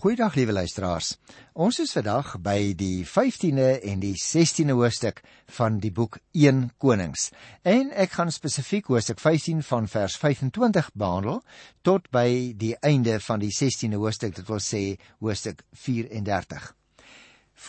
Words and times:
Goeiedag 0.00 0.32
liewe 0.34 0.54
luisteraars. 0.56 1.18
Ons 1.60 1.76
is 1.82 1.90
vandag 1.92 2.30
by 2.40 2.70
die 2.72 3.02
15de 3.04 3.66
en 3.90 3.98
die 4.00 4.14
16de 4.16 4.72
hoofstuk 4.72 5.18
van 5.58 5.76
die 5.82 5.90
boek 5.92 6.16
1 6.32 6.62
Konings. 6.80 7.26
En 7.68 7.90
ek 7.92 8.14
gaan 8.16 8.32
spesifiek 8.32 8.88
hoofstuk 8.88 9.20
15 9.20 9.60
van 9.68 9.90
vers 9.92 10.16
25 10.22 10.88
behandel 10.96 11.42
tot 11.84 12.08
by 12.16 12.24
die 12.56 12.72
einde 12.80 13.18
van 13.26 13.44
die 13.44 13.52
16de 13.52 14.00
hoofstuk, 14.00 14.32
dit 14.40 14.48
wil 14.48 14.64
sê 14.64 14.82
hoofstuk 15.20 15.60
34. 15.84 16.70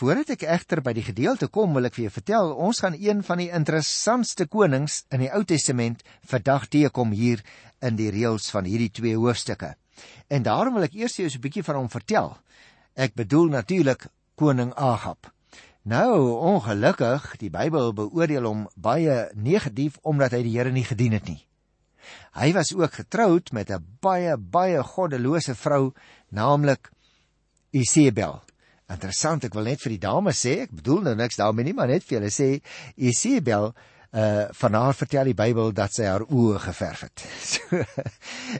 Voordat 0.00 0.32
ek 0.38 0.48
egter 0.56 0.80
by 0.80 0.96
die 0.96 1.04
gedeelte 1.10 1.50
kom, 1.52 1.76
wil 1.76 1.90
ek 1.90 2.00
vir 2.00 2.06
jou 2.06 2.14
vertel, 2.16 2.56
ons 2.56 2.80
gaan 2.80 2.96
een 2.96 3.20
van 3.28 3.44
die 3.44 3.50
interessantste 3.52 4.48
konings 4.48 5.02
in 5.12 5.26
die 5.26 5.32
Ou 5.36 5.44
Testament 5.44 6.00
vandag 6.32 6.70
teekom 6.72 7.12
hier 7.12 7.44
in 7.84 8.00
die 8.00 8.08
reëls 8.08 8.48
van 8.56 8.64
hierdie 8.64 8.88
twee 9.02 9.20
hoofstukke. 9.20 9.74
En 10.28 10.42
daarom 10.42 10.74
wil 10.74 10.88
ek 10.88 10.94
eers 10.94 11.16
jou 11.16 11.28
so 11.28 11.38
'n 11.38 11.42
bietjie 11.42 11.64
van 11.64 11.76
hom 11.76 11.90
vertel. 11.90 12.36
Ek 12.94 13.14
bedoel 13.14 13.48
natuurlik 13.48 14.06
koning 14.34 14.74
Agab. 14.74 15.32
Nou, 15.82 16.38
ongelukkig, 16.38 17.36
die 17.36 17.50
Bybel 17.50 17.92
beoordeel 17.92 18.44
hom 18.46 18.68
baie 18.76 19.30
negatief 19.34 19.98
omdat 20.02 20.30
hy 20.30 20.42
die 20.42 20.54
Here 20.58 20.70
nie 20.70 20.84
gedien 20.84 21.12
het 21.12 21.26
nie. 21.26 21.46
Hy 22.38 22.52
was 22.52 22.72
ook 22.74 22.92
getroud 22.92 23.52
met 23.52 23.70
'n 23.70 23.84
baie 24.00 24.36
baie 24.36 24.82
goddelose 24.82 25.54
vrou, 25.54 25.92
naamlik 26.30 26.90
Isebel. 27.70 28.42
Interessant, 28.88 29.44
ek 29.44 29.54
wil 29.54 29.64
net 29.64 29.80
vir 29.80 29.90
die 29.90 29.98
dames 29.98 30.44
sê, 30.44 30.62
ek 30.62 30.70
bedoel 30.70 31.02
nou 31.02 31.14
niks 31.14 31.36
daarmee 31.36 31.64
nie, 31.64 31.72
maar 31.72 31.88
net 31.88 32.04
vir 32.04 32.18
julle 32.18 32.30
sê 32.30 32.62
Isebel 32.96 33.74
uh 34.12 34.44
van 34.52 34.74
haar 34.74 34.94
vertel 34.94 35.30
die 35.30 35.36
Bybel 35.36 35.72
dat 35.72 35.94
sy 35.96 36.04
haar 36.04 36.24
oë 36.28 36.58
geverf 36.66 37.06
het. 37.06 37.24
So, 37.52 37.78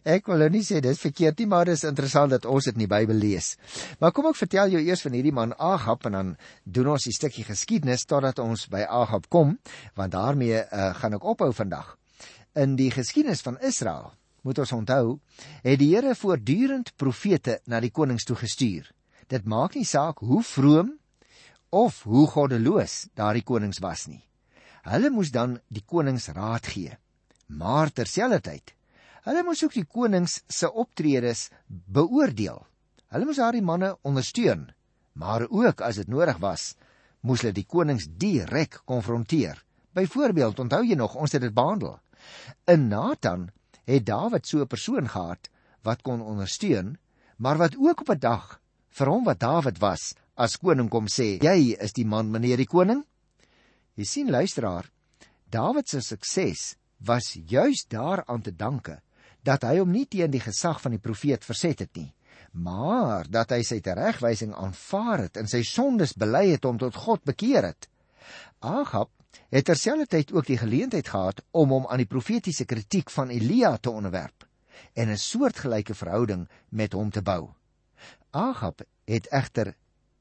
ek 0.09 0.29
wil 0.31 0.41
nou 0.41 0.49
nie 0.55 0.63
sê 0.65 0.81
dis 0.81 1.01
verkeerd 1.01 1.43
nie, 1.43 1.47
maar 1.49 1.69
dis 1.69 1.85
interessant 1.85 2.33
dat 2.33 2.47
ons 2.49 2.65
dit 2.65 2.77
in 2.77 2.87
die 2.87 2.89
Bybel 2.89 3.19
lees. 3.21 3.57
Maar 4.01 4.15
kom 4.17 4.31
ek 4.31 4.39
vertel 4.39 4.73
jou 4.73 4.81
eers 4.81 5.05
van 5.05 5.17
hierdie 5.17 5.35
man 5.37 5.53
Agab 5.59 6.07
en 6.09 6.17
dan 6.17 6.33
doen 6.65 6.95
ons 6.95 7.07
'n 7.07 7.13
stukkie 7.13 7.45
geskiedenis 7.45 8.07
totdat 8.09 8.39
ons 8.39 8.67
by 8.69 8.87
Agab 8.89 9.29
kom, 9.29 9.59
want 9.95 10.13
daarmee 10.13 10.65
uh 10.65 10.95
gaan 10.95 11.15
ek 11.15 11.25
ophou 11.25 11.53
vandag. 11.53 11.97
In 12.55 12.77
die 12.77 12.91
geskiedenis 12.91 13.41
van 13.41 13.61
Israel, 13.61 14.13
moet 14.43 14.59
ons 14.59 14.73
onthou, 14.73 15.21
het 15.63 15.79
die 15.79 15.95
Here 15.95 16.15
voortdurend 16.15 16.97
profete 16.97 17.61
na 17.67 17.81
die 17.81 17.91
konings 17.91 18.25
toe 18.25 18.37
gestuur. 18.37 18.91
Dit 19.29 19.45
maak 19.45 19.75
nie 19.75 19.85
saak 19.85 20.19
hoe 20.19 20.43
vroom 20.43 20.99
of 21.71 22.03
hoe 22.03 22.27
goddeloos 22.27 23.09
daardie 23.15 23.45
konings 23.45 23.81
was 23.81 24.07
nie. 24.07 24.23
Hulle 24.83 25.11
moes 25.15 25.31
dan 25.31 25.61
die 25.71 25.85
konings 25.87 26.29
raad 26.35 26.67
gee. 26.67 26.97
Maar 27.47 27.93
terselfdertyd, 27.95 28.73
hulle 29.27 29.43
moes 29.47 29.63
ook 29.63 29.75
die 29.77 29.87
konings 29.87 30.41
se 30.49 30.71
optredes 30.71 31.49
beoordeel. 31.69 32.59
Hulle 33.13 33.29
moes 33.29 33.39
daardie 33.39 33.63
manne 33.63 33.93
ondersteun, 34.09 34.71
maar 35.15 35.45
ook 35.51 35.85
as 35.87 36.01
dit 36.01 36.09
nodig 36.11 36.41
was, 36.43 36.73
moes 37.23 37.45
hulle 37.45 37.55
die 37.55 37.69
konings 37.69 38.09
direk 38.19 38.81
konfronteer. 38.89 39.61
Byvoorbeeld, 39.95 40.59
onthou 40.65 40.83
jy 40.87 40.97
nog, 40.99 41.15
ons 41.15 41.37
het 41.37 41.45
dit 41.45 41.55
behandel. 41.55 41.99
In 42.67 42.89
Nathan 42.89 43.51
het 43.87 44.07
Dawid 44.07 44.47
so 44.47 44.63
'n 44.63 44.67
persoon 44.67 45.09
gehad 45.09 45.51
wat 45.83 46.03
kon 46.03 46.23
ondersteun, 46.23 46.99
maar 47.37 47.59
wat 47.59 47.77
ook 47.77 48.01
op 48.01 48.11
'n 48.11 48.19
dag 48.19 48.61
vir 48.89 49.07
hom 49.07 49.25
wat 49.25 49.41
Dawid 49.41 49.79
was 49.79 50.15
as 50.35 50.57
koning 50.57 50.89
kom 50.89 51.07
sê: 51.07 51.39
"Jy 51.43 51.77
is 51.79 51.93
die 51.93 52.07
man, 52.07 52.31
meneer 52.31 52.57
die 52.57 52.67
koning." 52.67 53.05
Jy 53.93 54.05
sien 54.09 54.31
luisteraar, 54.33 54.87
Dawid 55.53 55.89
se 55.89 56.01
sukses 56.01 56.77
was 57.05 57.35
juis 57.35 57.85
daaraan 57.93 58.41
te 58.41 58.55
danke 58.57 59.03
dat 59.45 59.67
hy 59.69 59.83
hom 59.83 59.91
nie 59.93 60.07
teen 60.09 60.33
die 60.33 60.41
gesag 60.41 60.81
van 60.81 60.95
die 60.95 61.03
profeet 61.03 61.45
verset 61.45 61.83
het 61.85 61.93
nie, 61.99 62.09
maar 62.57 63.29
dat 63.29 63.53
hy 63.53 63.61
sy 63.67 63.83
teregwysing 63.85 64.55
aanvaar 64.57 65.27
het 65.27 65.37
en 65.37 65.51
sy 65.51 65.61
sondes 65.67 66.17
bely 66.17 66.47
het 66.55 66.65
om 66.65 66.81
tot 66.81 66.97
God 67.05 67.25
bekeer 67.29 67.69
het. 67.69 67.91
Agab 68.65 69.11
het 69.53 69.69
terselfdertyd 69.69 70.33
ook 70.33 70.49
die 70.49 70.61
geleentheid 70.63 71.13
gehad 71.13 71.45
om 71.51 71.77
hom 71.77 71.89
aan 71.91 72.01
die 72.01 72.09
profetiese 72.09 72.65
kritiek 72.65 73.13
van 73.13 73.29
Elia 73.35 73.77
te 73.77 73.93
onderwerp 73.93 74.47
en 74.95 75.11
'n 75.11 75.21
soortgelyke 75.21 75.95
verhouding 75.95 76.49
met 76.71 76.93
hom 76.93 77.11
te 77.11 77.21
bou. 77.21 77.53
Agab 78.31 78.87
het 79.05 79.27
egter 79.29 79.77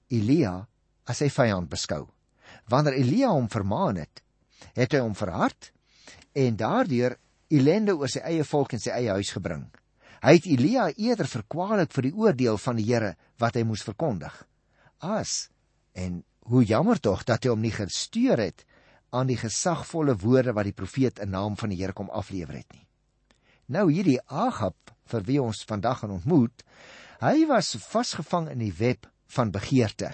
Elia 0.09 0.67
as 1.05 1.17
sy 1.17 1.29
vyand 1.29 1.69
beskou 1.69 2.09
wanneer 2.71 2.97
Elia 2.99 3.31
hom 3.33 3.49
vermaan 3.51 3.99
het, 4.01 4.23
het 4.77 4.93
hy 4.93 5.01
hom 5.03 5.15
verhard 5.17 5.71
en 6.37 6.57
daardeur 6.57 7.17
ellende 7.51 7.95
oor 7.99 8.09
sy 8.11 8.23
eie 8.23 8.45
volk 8.47 8.75
en 8.75 8.81
sy 8.83 8.93
eie 8.95 9.11
huis 9.17 9.33
gebring. 9.35 9.65
Hy 10.21 10.35
het 10.37 10.47
Elia 10.47 10.89
eerder 10.95 11.27
verkwalik 11.27 11.93
vir 11.95 12.07
die 12.07 12.15
oordeel 12.15 12.59
van 12.61 12.77
die 12.77 12.85
Here 12.87 13.15
wat 13.41 13.57
hy 13.57 13.65
moes 13.65 13.83
verkondig. 13.83 14.33
As 15.01 15.49
en 15.97 16.21
hoe 16.51 16.63
jammer 16.63 17.01
tog 17.01 17.25
dat 17.27 17.43
hy 17.43 17.51
hom 17.51 17.63
nie 17.63 17.73
gestuur 17.73 18.39
het 18.39 18.63
aan 19.11 19.27
die 19.27 19.39
gesagvolle 19.39 20.15
woorde 20.21 20.53
wat 20.55 20.69
die 20.69 20.77
profeet 20.77 21.19
in 21.19 21.33
naam 21.33 21.57
van 21.59 21.73
die 21.73 21.81
Here 21.81 21.97
kom 21.97 22.11
aflewer 22.13 22.61
het 22.61 22.69
nie. 22.71 22.85
Nou 23.71 23.89
hierdie 23.89 24.19
Agab 24.27 24.93
vir 25.11 25.25
wie 25.27 25.39
ons 25.41 25.65
vandag 25.67 26.03
gaan 26.03 26.15
ontmoet, 26.19 26.63
hy 27.21 27.45
was 27.49 27.75
vasgevang 27.81 28.49
in 28.53 28.61
die 28.63 28.75
web 28.77 29.09
van 29.35 29.51
begeerte 29.51 30.13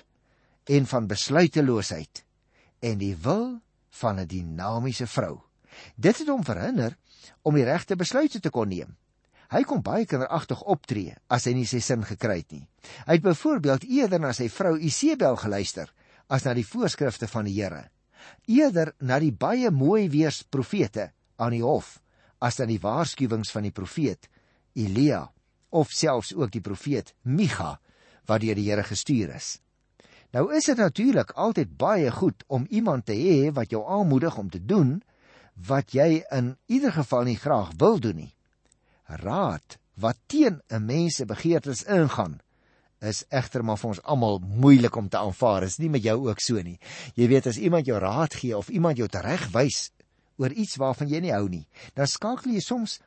en 0.68 0.88
van 0.90 1.08
besluiteloosheid 1.10 2.24
en 2.80 2.98
die 2.98 3.16
wil 3.16 3.60
van 3.90 4.20
'n 4.20 4.28
dinamiese 4.28 5.08
vrou. 5.08 5.42
Dit 5.96 6.18
het 6.18 6.28
hom 6.28 6.44
verhinder 6.44 6.98
om 7.42 7.56
die 7.56 7.64
regte 7.64 7.96
besluite 7.96 8.40
te 8.40 8.50
kon 8.50 8.68
neem. 8.68 8.96
Hy 9.48 9.64
kon 9.64 9.82
baie 9.82 10.06
kinderagtig 10.06 10.62
optree 10.68 11.16
as 11.32 11.46
hy 11.46 11.54
nie 11.54 11.66
sy 11.66 11.80
sin 11.80 12.04
gekry 12.04 12.42
het 12.42 12.52
nie. 12.52 12.68
Hy 13.08 13.14
het 13.14 13.22
byvoorbeeld 13.22 13.84
eerder 13.84 14.20
na 14.20 14.34
sy 14.34 14.50
vrou 14.50 14.76
Isebel 14.78 15.36
geluister 15.36 15.94
as 16.28 16.44
na 16.44 16.54
die 16.54 16.68
voorskrifte 16.68 17.28
van 17.28 17.46
die 17.46 17.56
Here. 17.56 17.90
Eerder 18.48 18.94
na 19.00 19.20
die 19.20 19.32
baie 19.32 19.72
mooi 19.72 20.10
weers 20.10 20.44
profete 20.44 21.12
aan 21.38 21.52
die 21.52 21.64
hof 21.64 22.02
as 22.44 22.60
dan 22.60 22.68
die 22.68 22.82
waarskuwings 22.82 23.52
van 23.52 23.64
die 23.64 23.72
profeet 23.72 24.28
Elia 24.76 25.32
of 25.70 25.92
selfs 25.92 26.34
ook 26.36 26.52
die 26.52 26.62
profeet 26.62 27.14
Micha 27.24 27.78
wat 28.28 28.44
deur 28.44 28.56
die 28.56 28.68
Here 28.68 28.84
gestuur 28.84 29.34
is. 29.36 29.58
Nou 30.36 30.50
is 30.54 30.66
dit 30.68 30.78
natuurlik 30.78 31.32
altyd 31.32 31.78
baie 31.78 32.12
goed 32.12 32.44
om 32.48 32.66
iemand 32.70 33.06
te 33.06 33.16
hê 33.16 33.52
wat 33.56 33.72
jou 33.72 33.84
aanmoedig 33.88 34.38
om 34.38 34.50
te 34.50 34.60
doen 34.60 34.98
wat 35.68 35.94
jy 35.96 36.24
in 36.36 36.56
ieder 36.66 36.92
geval 36.92 37.24
nie 37.24 37.38
graag 37.40 37.72
wil 37.78 38.00
doen 38.00 38.16
nie. 38.16 38.34
Raad 39.08 39.78
wat 39.96 40.18
teen 40.28 40.62
'n 40.70 40.86
mens 40.86 41.16
se 41.16 41.26
begeertes 41.26 41.84
ingaan 41.84 42.40
is 43.00 43.24
egter 43.30 43.64
maar 43.64 43.78
vir 43.78 43.90
ons 43.90 44.02
almal 44.04 44.40
moeilik 44.40 44.96
om 44.96 45.10
te 45.10 45.18
aanvaar. 45.18 45.64
Is 45.64 45.78
nie 45.78 45.90
met 45.90 46.04
jou 46.04 46.28
ook 46.28 46.40
so 46.40 46.62
nie. 46.62 46.80
Jy 47.16 47.28
weet 47.28 47.48
as 47.48 47.58
iemand 47.58 47.86
jou 47.86 48.00
raad 48.00 48.34
gee 48.34 48.58
of 48.58 48.70
iemand 48.70 48.98
jou 48.98 49.08
teregwys 49.08 49.92
oor 50.38 50.52
iets 50.52 50.76
waarvan 50.76 51.10
jy 51.10 51.20
nie 51.20 51.34
hou 51.34 51.48
nie, 51.50 51.68
dan 51.94 52.08
skakel 52.08 52.52
jy 52.52 52.62
soms 52.62 53.00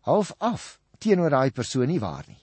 half 0.00 0.32
af 0.38 0.80
teenoor 0.98 1.30
daai 1.30 1.50
persoon 1.50 1.86
nie 1.86 2.00
waar 2.00 2.24
nie. 2.26 2.38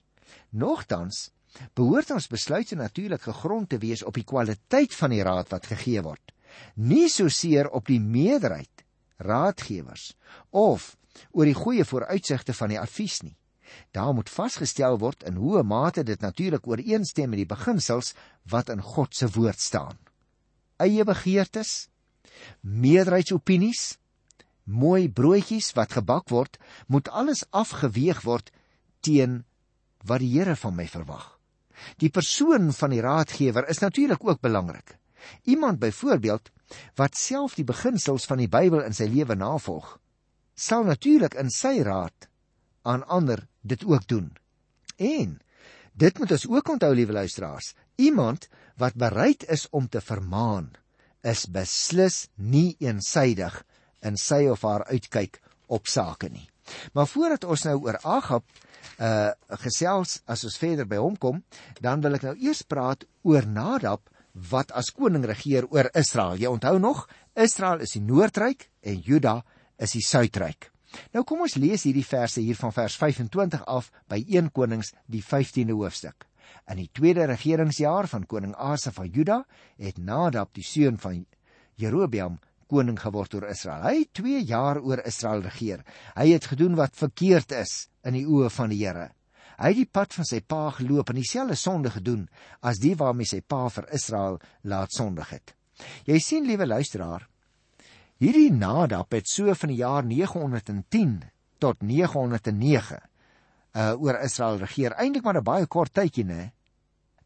Nogtans 0.50 1.30
behoort 1.74 2.12
ons 2.12 2.30
besluite 2.30 2.76
natuurlik 2.76 3.22
gegrond 3.22 3.70
te 3.70 3.80
wees 3.82 4.04
op 4.04 4.18
die 4.18 4.28
kwaliteit 4.28 4.94
van 4.96 5.14
die 5.16 5.24
raad 5.24 5.50
wat 5.54 5.70
gegee 5.72 6.02
word, 6.06 6.34
nie 6.76 7.10
so 7.10 7.30
seer 7.30 7.70
op 7.70 7.88
die 7.88 8.00
meerderheid 8.00 8.86
raadgewers 9.20 10.14
of 10.50 10.96
oor 11.32 11.50
die 11.50 11.58
goeie 11.58 11.86
vooruitsigte 11.86 12.54
van 12.54 12.74
die 12.74 12.80
advies 12.80 13.22
nie. 13.26 13.36
Daar 13.94 14.14
moet 14.14 14.30
vasgestel 14.30 14.98
word 15.02 15.24
in 15.30 15.38
hoe 15.38 15.64
mate 15.64 16.04
dit 16.04 16.22
natuurlik 16.22 16.68
ooreenstem 16.68 17.30
met 17.30 17.44
die 17.44 17.50
beginsels 17.50 18.14
wat 18.50 18.70
in 18.74 18.82
God 18.82 19.16
se 19.16 19.30
woord 19.30 19.60
staan. 19.60 19.98
Eie 20.80 21.04
begeertes, 21.06 21.90
meerderheidsopinies, 22.62 23.98
mooi 24.64 25.10
broodjies 25.10 25.74
wat 25.78 25.98
gebak 25.98 26.30
word, 26.30 26.58
moet 26.88 27.10
alles 27.10 27.44
afgeweeg 27.52 28.24
word 28.26 28.54
teen 29.02 29.44
wat 30.06 30.24
die 30.24 30.32
Here 30.38 30.56
van 30.56 30.76
my 30.76 30.88
verwag. 30.88 31.39
Die 31.98 32.10
persoon 32.10 32.72
van 32.74 32.94
die 32.94 33.02
raadgewer 33.02 33.68
is 33.70 33.82
natuurlik 33.84 34.24
ook 34.24 34.42
belangrik. 34.42 34.98
Iemand 35.44 35.80
byvoorbeeld 35.80 36.50
wat 36.96 37.18
self 37.18 37.56
die 37.58 37.66
beginsels 37.66 38.26
van 38.30 38.38
die 38.38 38.50
Bybel 38.50 38.84
in 38.86 38.94
sy 38.94 39.08
lewe 39.10 39.36
navolg, 39.36 39.98
sal 40.56 40.86
natuurlik 40.86 41.36
in 41.40 41.50
sy 41.50 41.80
raad 41.86 42.30
aan 42.88 43.06
ander 43.08 43.48
dit 43.62 43.84
ook 43.86 44.08
doen. 44.08 44.32
En 44.98 45.40
dit 45.94 46.20
moet 46.20 46.32
ons 46.32 46.48
ook 46.48 46.70
onthou, 46.70 46.94
liewe 46.96 47.16
luisteraars, 47.16 47.74
iemand 47.96 48.48
wat 48.80 48.96
bereid 48.96 49.44
is 49.52 49.68
om 49.76 49.90
te 49.90 50.02
vermaan, 50.02 50.72
is 51.22 51.48
beslis 51.52 52.28
nie 52.36 52.78
eensydig 52.80 53.64
in 54.06 54.16
sy 54.18 54.46
of 54.48 54.64
haar 54.64 54.86
uitkyk 54.88 55.42
op 55.68 55.88
sake 55.88 56.30
nie. 56.32 56.48
Maar 56.94 57.08
voordat 57.08 57.44
ons 57.44 57.66
nou 57.70 57.78
oor 57.88 58.00
Agab 58.04 58.46
uh 59.00 59.32
gesels 59.64 60.20
as 60.28 60.44
ons 60.44 60.58
verder 60.60 60.88
by 60.88 61.00
hom 61.00 61.16
kom, 61.18 61.44
dan 61.82 62.02
wil 62.04 62.18
ek 62.18 62.26
nou 62.28 62.36
eers 62.40 62.64
praat 62.68 63.06
oor 63.24 63.48
Nadab 63.48 64.10
wat 64.50 64.72
as 64.72 64.92
koning 64.96 65.26
regeer 65.26 65.68
oor 65.72 65.90
Israel. 65.98 66.38
Jy 66.40 66.52
onthou 66.52 66.78
nog, 66.80 67.06
Israel 67.36 67.84
is 67.84 67.96
die 67.96 68.04
noordryk 68.04 68.70
en 68.82 69.00
Juda 69.04 69.40
is 69.80 69.96
die 69.96 70.04
suidryk. 70.06 70.72
Nou 71.14 71.24
kom 71.28 71.44
ons 71.46 71.58
lees 71.60 71.86
hierdie 71.86 72.06
verse 72.06 72.42
hier 72.42 72.58
van 72.58 72.74
vers 72.74 72.96
25 72.98 73.66
af 73.70 73.92
by 74.10 74.20
1 74.26 74.52
Konings 74.56 74.94
die 75.08 75.22
15de 75.26 75.76
hoofstuk. 75.78 76.26
In 76.70 76.82
die 76.82 76.90
tweede 76.94 77.28
regeringsjaar 77.30 78.10
van 78.10 78.26
koning 78.30 78.56
Asa 78.58 78.92
van 78.94 79.10
Juda 79.14 79.44
het 79.78 79.98
Nadab 79.98 80.54
die 80.58 80.66
seun 80.66 80.98
van 81.02 81.26
Jerobeam 81.80 82.40
koning 82.70 83.00
geword 83.02 83.34
oor 83.34 83.48
Israel. 83.50 83.86
Hy 83.88 83.96
het 84.04 84.12
2 84.20 84.44
jaar 84.48 84.80
oor 84.82 85.02
Israel 85.10 85.42
regeer. 85.46 85.82
Hy 86.16 86.28
het 86.32 86.50
gedoen 86.52 86.78
wat 86.78 86.98
verkeerd 86.98 87.56
is 87.58 87.90
in 88.06 88.18
die 88.20 88.28
oë 88.30 88.52
van 88.54 88.70
die 88.74 88.84
Here. 88.84 89.10
Hy 89.60 89.74
het 89.74 89.80
die 89.82 89.90
pad 89.92 90.14
van 90.16 90.28
sy 90.28 90.40
pa 90.40 90.70
geloop 90.78 91.10
en 91.12 91.18
dieselfde 91.20 91.58
sonde 91.60 91.92
gedoen 91.92 92.28
as 92.64 92.80
die 92.80 92.94
waarmee 92.96 93.28
sy 93.28 93.42
pa 93.42 93.66
vir 93.74 93.90
Israel 93.96 94.40
laat 94.64 94.96
sondig 94.96 95.34
het. 95.36 95.56
Jy 96.08 96.20
sien, 96.24 96.48
liewe 96.48 96.68
luisteraar, 96.68 97.26
hierdie 98.20 98.52
Nadab 98.56 99.12
het 99.16 99.28
so 99.28 99.52
van 99.56 99.72
die 99.72 99.82
jaar 99.82 100.06
910 100.08 101.20
tot 101.60 101.84
909 101.84 103.00
uh 103.80 103.94
oor 104.02 104.18
Israel 104.24 104.58
regeer. 104.64 104.96
Eintlik 104.98 105.24
maar 105.24 105.38
'n 105.38 105.44
baie 105.44 105.68
kort 105.68 105.94
tydjie, 105.94 106.26
né? 106.26 106.52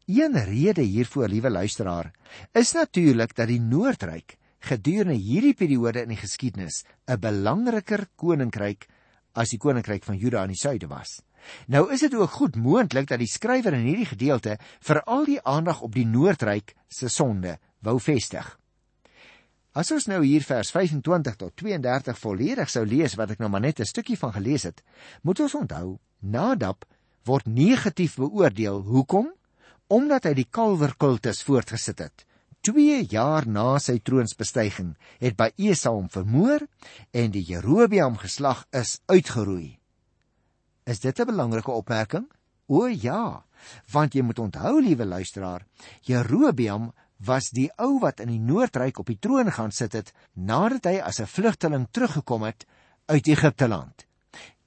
Een 0.06 0.36
rede 0.36 0.82
hiervoor, 0.82 1.28
liewe 1.28 1.50
luisteraar, 1.50 2.12
is 2.52 2.72
natuurlik 2.72 3.34
dat 3.34 3.48
die 3.48 3.60
Noordryk 3.60 4.36
gedurende 4.64 5.16
hierdie 5.20 5.54
periode 5.54 6.02
in 6.02 6.12
die 6.14 6.20
geskiedenis 6.20 6.84
'n 7.06 7.20
belangriker 7.20 8.06
koninkryk 8.16 8.88
as 9.34 9.50
die 9.50 9.58
koninkryk 9.58 10.04
van 10.04 10.16
Juda 10.16 10.42
aan 10.42 10.54
die 10.54 10.60
suide 10.60 10.86
was. 10.86 11.20
Nou 11.66 11.92
is 11.92 12.00
dit 12.00 12.14
ook 12.14 12.30
goed 12.30 12.56
moontlik 12.56 13.08
dat 13.08 13.18
die 13.18 13.28
skrywer 13.28 13.74
in 13.76 13.86
hierdie 13.88 14.08
gedeelte 14.08 14.58
veral 14.80 15.24
die 15.24 15.42
aandag 15.42 15.80
op 15.80 15.92
die 15.94 16.06
Noordryk 16.06 16.74
se 16.88 17.08
sonde 17.08 17.58
wou 17.80 17.98
vestig. 18.00 18.58
As 19.74 19.90
ons 19.90 20.06
nou 20.06 20.20
hier 20.22 20.42
vers 20.46 20.70
25 20.70 21.36
tot 21.36 21.56
32 21.56 22.18
volledig 22.18 22.70
sou 22.70 22.84
lees 22.86 23.16
wat 23.18 23.34
ek 23.34 23.40
nou 23.42 23.50
maar 23.50 23.60
net 23.60 23.80
'n 23.80 23.84
stukkie 23.84 24.18
van 24.18 24.32
gelees 24.32 24.62
het, 24.62 24.82
moet 25.22 25.40
ons 25.40 25.54
onthou, 25.54 25.98
Nadab 26.20 26.84
word 27.24 27.46
negatief 27.46 28.16
beoordeel. 28.16 28.82
Hoekom? 28.82 29.32
Omdat 29.88 30.24
hy 30.24 30.34
die 30.34 30.48
kalverkultus 30.50 31.42
voortgesit 31.42 31.98
het. 31.98 32.24
2 32.64 33.04
jaar 33.12 33.44
na 33.46 33.78
sy 33.82 33.98
troonsbestyging 34.00 34.94
het 35.20 35.36
by 35.36 35.50
Esau 35.60 35.98
hom 35.98 36.06
vermoor 36.08 36.64
en 37.12 37.34
die 37.34 37.44
Jerobeam 37.44 38.16
geslag 38.22 38.62
is 38.72 39.00
uitgeroei. 39.12 39.78
Is 40.86 41.00
dit 41.00 41.20
'n 41.20 41.26
belangrike 41.26 41.70
opmerking? 41.70 42.26
O 42.66 42.86
ja, 42.86 43.44
want 43.92 44.14
jy 44.14 44.22
moet 44.22 44.38
onthou, 44.38 44.80
liewe 44.80 45.04
luisteraar, 45.04 45.66
Jerobeam 46.00 46.92
was 47.18 47.50
die 47.50 47.70
ou 47.76 47.98
wat 48.00 48.20
in 48.20 48.28
die 48.28 48.40
Noordryk 48.40 48.98
op 48.98 49.06
die 49.06 49.18
troon 49.18 49.52
gaan 49.52 49.72
sit 49.72 49.92
het 49.92 50.12
nadat 50.32 50.84
hy 50.84 51.00
as 51.00 51.20
'n 51.20 51.26
vlugteling 51.26 51.86
teruggekom 51.90 52.42
het 52.42 52.66
uit 53.06 53.26
Egipte 53.26 53.68
land 53.68 54.06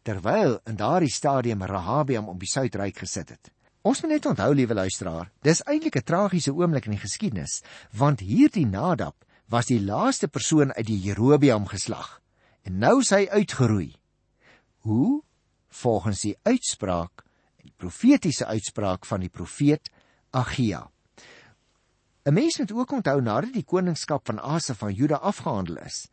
terwyl 0.07 0.59
in 0.63 0.75
daardie 0.75 1.11
stadium 1.11 1.63
Rahabiam 1.63 2.29
op 2.29 2.39
die 2.39 2.47
Suidryk 2.47 2.97
gesit 2.97 3.29
het. 3.29 3.51
Ons 3.87 4.01
moet 4.03 4.17
net 4.17 4.25
onthou, 4.27 4.49
liewe 4.51 4.75
luisteraar, 4.75 5.29
dis 5.47 5.61
eintlik 5.63 5.95
'n 5.95 6.03
tragiese 6.03 6.51
oomblik 6.51 6.85
in 6.87 6.95
die 6.95 7.05
geskiedenis, 7.05 7.61
want 7.93 8.19
hierdie 8.19 8.65
Nadab 8.65 9.15
was 9.47 9.67
die 9.67 9.79
laaste 9.79 10.27
persoon 10.27 10.73
uit 10.73 10.87
die 10.87 10.99
Jerobeam 10.99 11.67
geslag 11.67 12.19
en 12.63 12.79
nou 12.79 12.99
is 12.99 13.09
hy 13.09 13.27
uitgeroei. 13.31 13.95
Hoe? 14.83 15.23
Volgens 15.69 16.21
die 16.21 16.35
uitspraak, 16.43 17.23
die 17.63 17.71
profetiese 17.77 18.45
uitspraak 18.45 19.05
van 19.05 19.19
die 19.19 19.29
profeet 19.29 19.89
Agia. 20.31 20.89
'n 22.25 22.33
Mens 22.33 22.57
moet 22.57 22.71
ook 22.71 22.91
onthou 22.91 23.21
nadat 23.21 23.53
die 23.53 23.63
koningskap 23.63 24.25
van 24.25 24.39
Asa 24.39 24.73
van 24.73 24.93
Juda 24.93 25.15
afgehandel 25.15 25.77
is, 25.77 26.09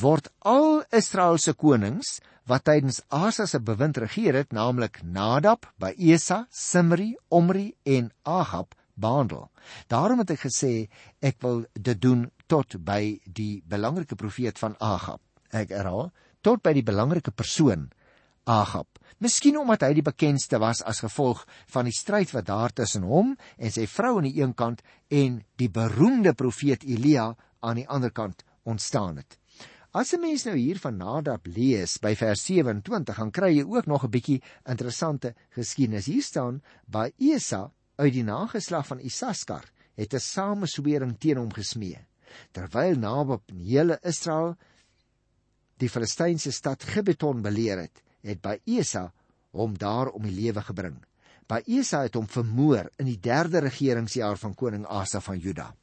word 0.00 0.28
al 0.38 0.82
Israel 0.90 1.38
se 1.38 1.52
konings 1.52 2.20
wat 2.50 2.64
tydens 2.66 3.00
Asa 3.08 3.46
se 3.46 3.60
bewind 3.60 3.96
regeer 4.02 4.34
het, 4.34 4.52
naamlik 4.52 5.02
Nadab, 5.02 5.68
Baesa, 5.78 6.46
Simri, 6.50 7.16
Omri 7.28 7.72
en 7.82 8.10
Ahab 8.22 8.74
behandel. 8.94 9.48
Daarom 9.88 10.22
het 10.22 10.34
ek 10.34 10.46
gesê 10.48 10.72
ek 11.22 11.40
wil 11.42 11.64
dit 11.74 11.98
doen 12.02 12.26
tot 12.50 12.76
by 12.84 13.18
die 13.24 13.62
belangrike 13.68 14.18
profeet 14.18 14.58
van 14.60 14.76
Ahab. 14.80 15.22
Ek 15.52 15.72
herhaal, 15.72 16.10
tot 16.42 16.62
by 16.64 16.74
die 16.76 16.84
belangrike 16.84 17.30
persoon 17.30 17.90
Ahab. 18.44 18.98
Miskien 19.22 19.56
omdat 19.60 19.84
hy 19.86 19.92
die 19.94 20.06
bekendste 20.06 20.58
was 20.58 20.82
as 20.82 21.02
gevolg 21.04 21.44
van 21.70 21.86
die 21.86 21.94
stryd 21.94 22.32
wat 22.34 22.48
daar 22.48 22.74
tussen 22.74 23.06
hom 23.06 23.36
en 23.56 23.70
sy 23.70 23.86
vrou 23.86 24.16
aan 24.18 24.26
die 24.26 24.40
een 24.40 24.54
kant 24.58 24.82
en 25.14 25.38
die 25.62 25.70
beroemde 25.70 26.34
profeet 26.34 26.82
Elia 26.82 27.30
aan 27.62 27.78
die 27.78 27.86
ander 27.86 28.10
kant 28.10 28.42
ontstaan 28.66 29.22
het. 29.22 29.38
As 29.92 30.14
'n 30.16 30.20
mens 30.24 30.46
nou 30.48 30.54
hier 30.56 30.78
van 30.80 30.96
Nadab 30.96 31.46
lees 31.46 31.98
by 32.00 32.14
vers 32.16 32.40
27, 32.46 33.16
dan 33.16 33.30
kry 33.30 33.50
jy 33.58 33.64
ook 33.68 33.86
nog 33.86 34.04
'n 34.04 34.10
bietjie 34.10 34.42
interessante 34.64 35.34
geskiedenis. 35.52 36.06
Hier 36.06 36.22
staan 36.22 36.62
by 36.86 37.12
Esa 37.18 37.70
uit 37.96 38.12
die 38.12 38.24
nageslag 38.24 38.86
van 38.86 39.00
Isaskar 39.00 39.68
het 39.94 40.14
'n 40.14 40.18
sameswering 40.18 41.18
teen 41.18 41.36
hom 41.36 41.52
gesmee. 41.52 41.98
Terwyl 42.52 42.96
Nadab 42.96 43.42
in 43.50 43.58
hele 43.58 43.98
Israel 44.02 44.56
die 45.76 45.88
Filistynse 45.88 46.52
stad 46.52 46.82
Gibeton 46.82 47.42
beleer 47.42 47.78
het, 47.78 48.02
het 48.22 48.40
by 48.40 48.60
Esa 48.64 49.12
hom 49.50 49.78
daar 49.78 50.08
om 50.08 50.22
die 50.22 50.40
lewe 50.40 50.62
gebring. 50.62 51.04
By 51.46 51.60
Esa 51.66 52.02
het 52.02 52.14
hom 52.14 52.26
vermoor 52.26 52.90
in 52.96 53.06
die 53.06 53.20
3de 53.20 53.58
regeringsjaar 53.58 54.38
van 54.38 54.54
koning 54.54 54.86
Asa 54.86 55.20
van 55.20 55.38
Juda. 55.38 55.74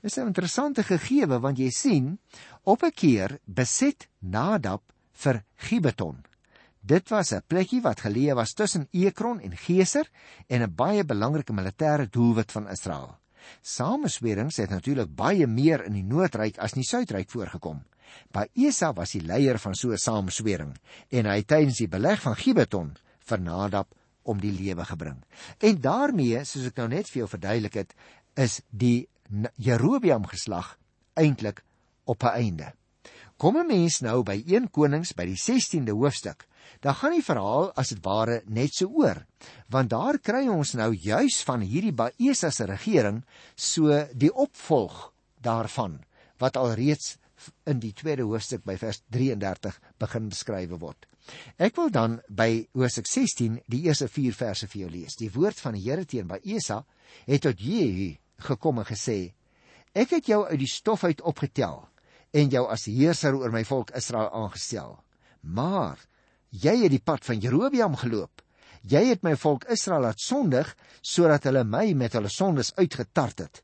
Dis 0.00 0.16
'n 0.16 0.26
interessante 0.32 0.82
gegewe 0.82 1.38
want 1.40 1.58
jy 1.58 1.70
sien 1.70 2.18
op 2.64 2.82
'n 2.82 2.90
keer 2.90 3.38
beset 3.44 4.08
Nadab 4.18 4.82
vir 5.12 5.44
Gibeton. 5.56 6.24
Dit 6.80 7.08
was 7.08 7.32
'n 7.32 7.42
plekkie 7.46 7.82
wat 7.82 8.00
geleë 8.00 8.34
was 8.34 8.54
tussen 8.54 8.88
Ekron 8.92 9.40
en 9.40 9.56
Geser 9.56 10.08
en 10.48 10.62
'n 10.62 10.74
baie 10.74 11.04
belangrike 11.04 11.52
militêre 11.52 12.08
doelwit 12.08 12.52
van 12.52 12.68
Israel. 12.68 13.18
Sameswerings 13.60 14.56
het 14.56 14.70
natuurlik 14.70 15.14
baie 15.14 15.46
meer 15.46 15.84
in 15.84 15.92
die 15.92 16.04
Noordryk 16.04 16.58
as 16.58 16.72
in 16.72 16.80
die 16.80 16.88
Suidryk 16.88 17.30
voorgekom. 17.30 17.84
By 18.32 18.48
Esa 18.54 18.92
was 18.92 19.10
die 19.10 19.22
leier 19.22 19.58
van 19.58 19.74
so 19.74 19.90
'n 19.90 19.98
sameswering 19.98 20.76
en 21.10 21.26
hy 21.26 21.42
tydens 21.42 21.78
die 21.78 21.88
beleg 21.88 22.20
van 22.20 22.36
Gibeton 22.36 22.96
vir 23.18 23.40
Nadab 23.40 23.94
om 24.22 24.40
die 24.40 24.52
lewe 24.52 24.84
gebring. 24.84 25.24
En 25.58 25.80
daarmee, 25.80 26.44
soos 26.44 26.66
ek 26.66 26.76
nou 26.76 26.88
net 26.88 27.08
vir 27.08 27.18
jou 27.18 27.28
verduidelik 27.28 27.74
het, 27.74 27.94
is 28.34 28.60
die 28.70 29.08
Jerobeam 29.56 30.26
geslag 30.26 30.76
eintlik 31.14 31.64
op 32.04 32.22
'n 32.22 32.34
einde. 32.34 32.72
Kom 33.36 33.56
'n 33.56 33.66
mens 33.66 34.00
nou 34.00 34.22
by 34.22 34.42
1 34.46 34.70
Konings 34.70 35.12
by 35.12 35.24
die 35.24 35.36
16de 35.36 35.92
hoofstuk, 35.92 36.46
dan 36.80 36.94
gaan 36.94 37.12
die 37.12 37.24
verhaal 37.24 37.72
as 37.72 37.88
dit 37.88 38.04
ware 38.04 38.42
net 38.46 38.74
so 38.74 38.86
oor, 38.86 39.26
want 39.68 39.90
daar 39.90 40.18
kry 40.18 40.48
ons 40.48 40.72
nou 40.72 40.94
juis 40.94 41.42
van 41.42 41.60
hierdie 41.60 41.92
Baesa 41.92 42.50
se 42.50 42.64
regering 42.64 43.24
so 43.54 44.06
die 44.12 44.32
opvolg 44.34 45.12
daarvan 45.40 46.04
wat 46.38 46.56
alreeds 46.56 47.16
in 47.64 47.80
die 47.80 47.92
tweede 47.92 48.22
hoofstuk 48.22 48.64
by 48.64 48.76
vers 48.76 49.02
33 49.08 49.80
begin 49.98 50.28
beskryf 50.28 50.70
word. 50.80 51.06
Ek 51.56 51.76
wil 51.76 51.90
dan 51.90 52.20
by 52.28 52.66
hoofstuk 52.76 53.06
16 53.06 53.60
die 53.66 53.82
eerste 53.88 54.08
4 54.08 54.32
verse 54.36 54.66
vir 54.66 54.80
jou 54.82 54.90
lees. 54.90 55.16
Die 55.16 55.30
woord 55.32 55.60
van 55.60 55.74
die 55.74 55.84
Here 55.84 56.04
teen 56.04 56.28
Baesa 56.28 56.84
het 57.26 57.42
tot 57.42 57.60
Jehu 57.60 58.16
gekom 58.44 58.78
en 58.82 58.88
gesê: 58.88 59.32
Ek 59.92 60.12
het 60.14 60.28
jou 60.30 60.44
uit 60.46 60.58
die 60.60 60.70
stof 60.70 61.02
uit 61.04 61.20
opgetel 61.26 61.80
en 62.30 62.50
jou 62.52 62.62
as 62.70 62.86
heerser 62.86 63.34
oor 63.34 63.50
my 63.50 63.64
volk 63.66 63.90
Israel 63.98 64.30
aangestel. 64.30 65.00
Maar 65.42 65.98
jy 66.50 66.76
het 66.84 66.94
die 66.94 67.02
pad 67.02 67.26
van 67.26 67.42
Jerobeam 67.42 67.96
geloop. 67.98 68.42
Jy 68.86 69.02
het 69.10 69.24
my 69.26 69.34
volk 69.36 69.66
Israel 69.72 70.06
laat 70.06 70.22
sondig 70.22 70.70
sodat 71.02 71.44
hulle 71.48 71.64
my 71.66 71.90
met 71.98 72.14
hulle 72.16 72.30
sondes 72.30 72.72
uitgetart 72.78 73.44
het. 73.44 73.62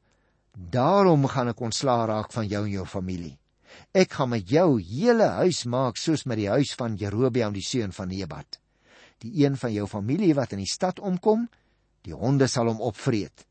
Daarom 0.53 1.29
gaan 1.31 1.53
ek 1.53 1.63
ontslaa 1.63 2.07
raak 2.11 2.33
van 2.35 2.49
jou 2.51 2.65
en 2.65 2.75
jou 2.75 2.87
familie. 2.91 3.37
Ek 3.95 4.19
gaan 4.19 4.33
met 4.33 4.51
jou 4.51 4.81
hele 4.81 5.29
huis 5.39 5.65
maak 5.69 6.01
soos 6.01 6.25
met 6.27 6.41
die 6.41 6.51
huis 6.51 6.75
van 6.75 6.97
Jerobeam 6.99 7.55
die 7.55 7.65
seun 7.65 7.93
van 7.93 8.09
Nebat. 8.11 8.59
Die 9.23 9.45
een 9.45 9.57
van 9.57 9.73
jou 9.73 9.87
familie 9.87 10.35
wat 10.35 10.53
in 10.53 10.65
die 10.65 10.71
stad 10.71 10.99
omkom, 10.99 11.47
die 12.03 12.17
honde 12.17 12.49
sal 12.49 12.69
hom 12.73 12.83
opvreet 12.83 13.47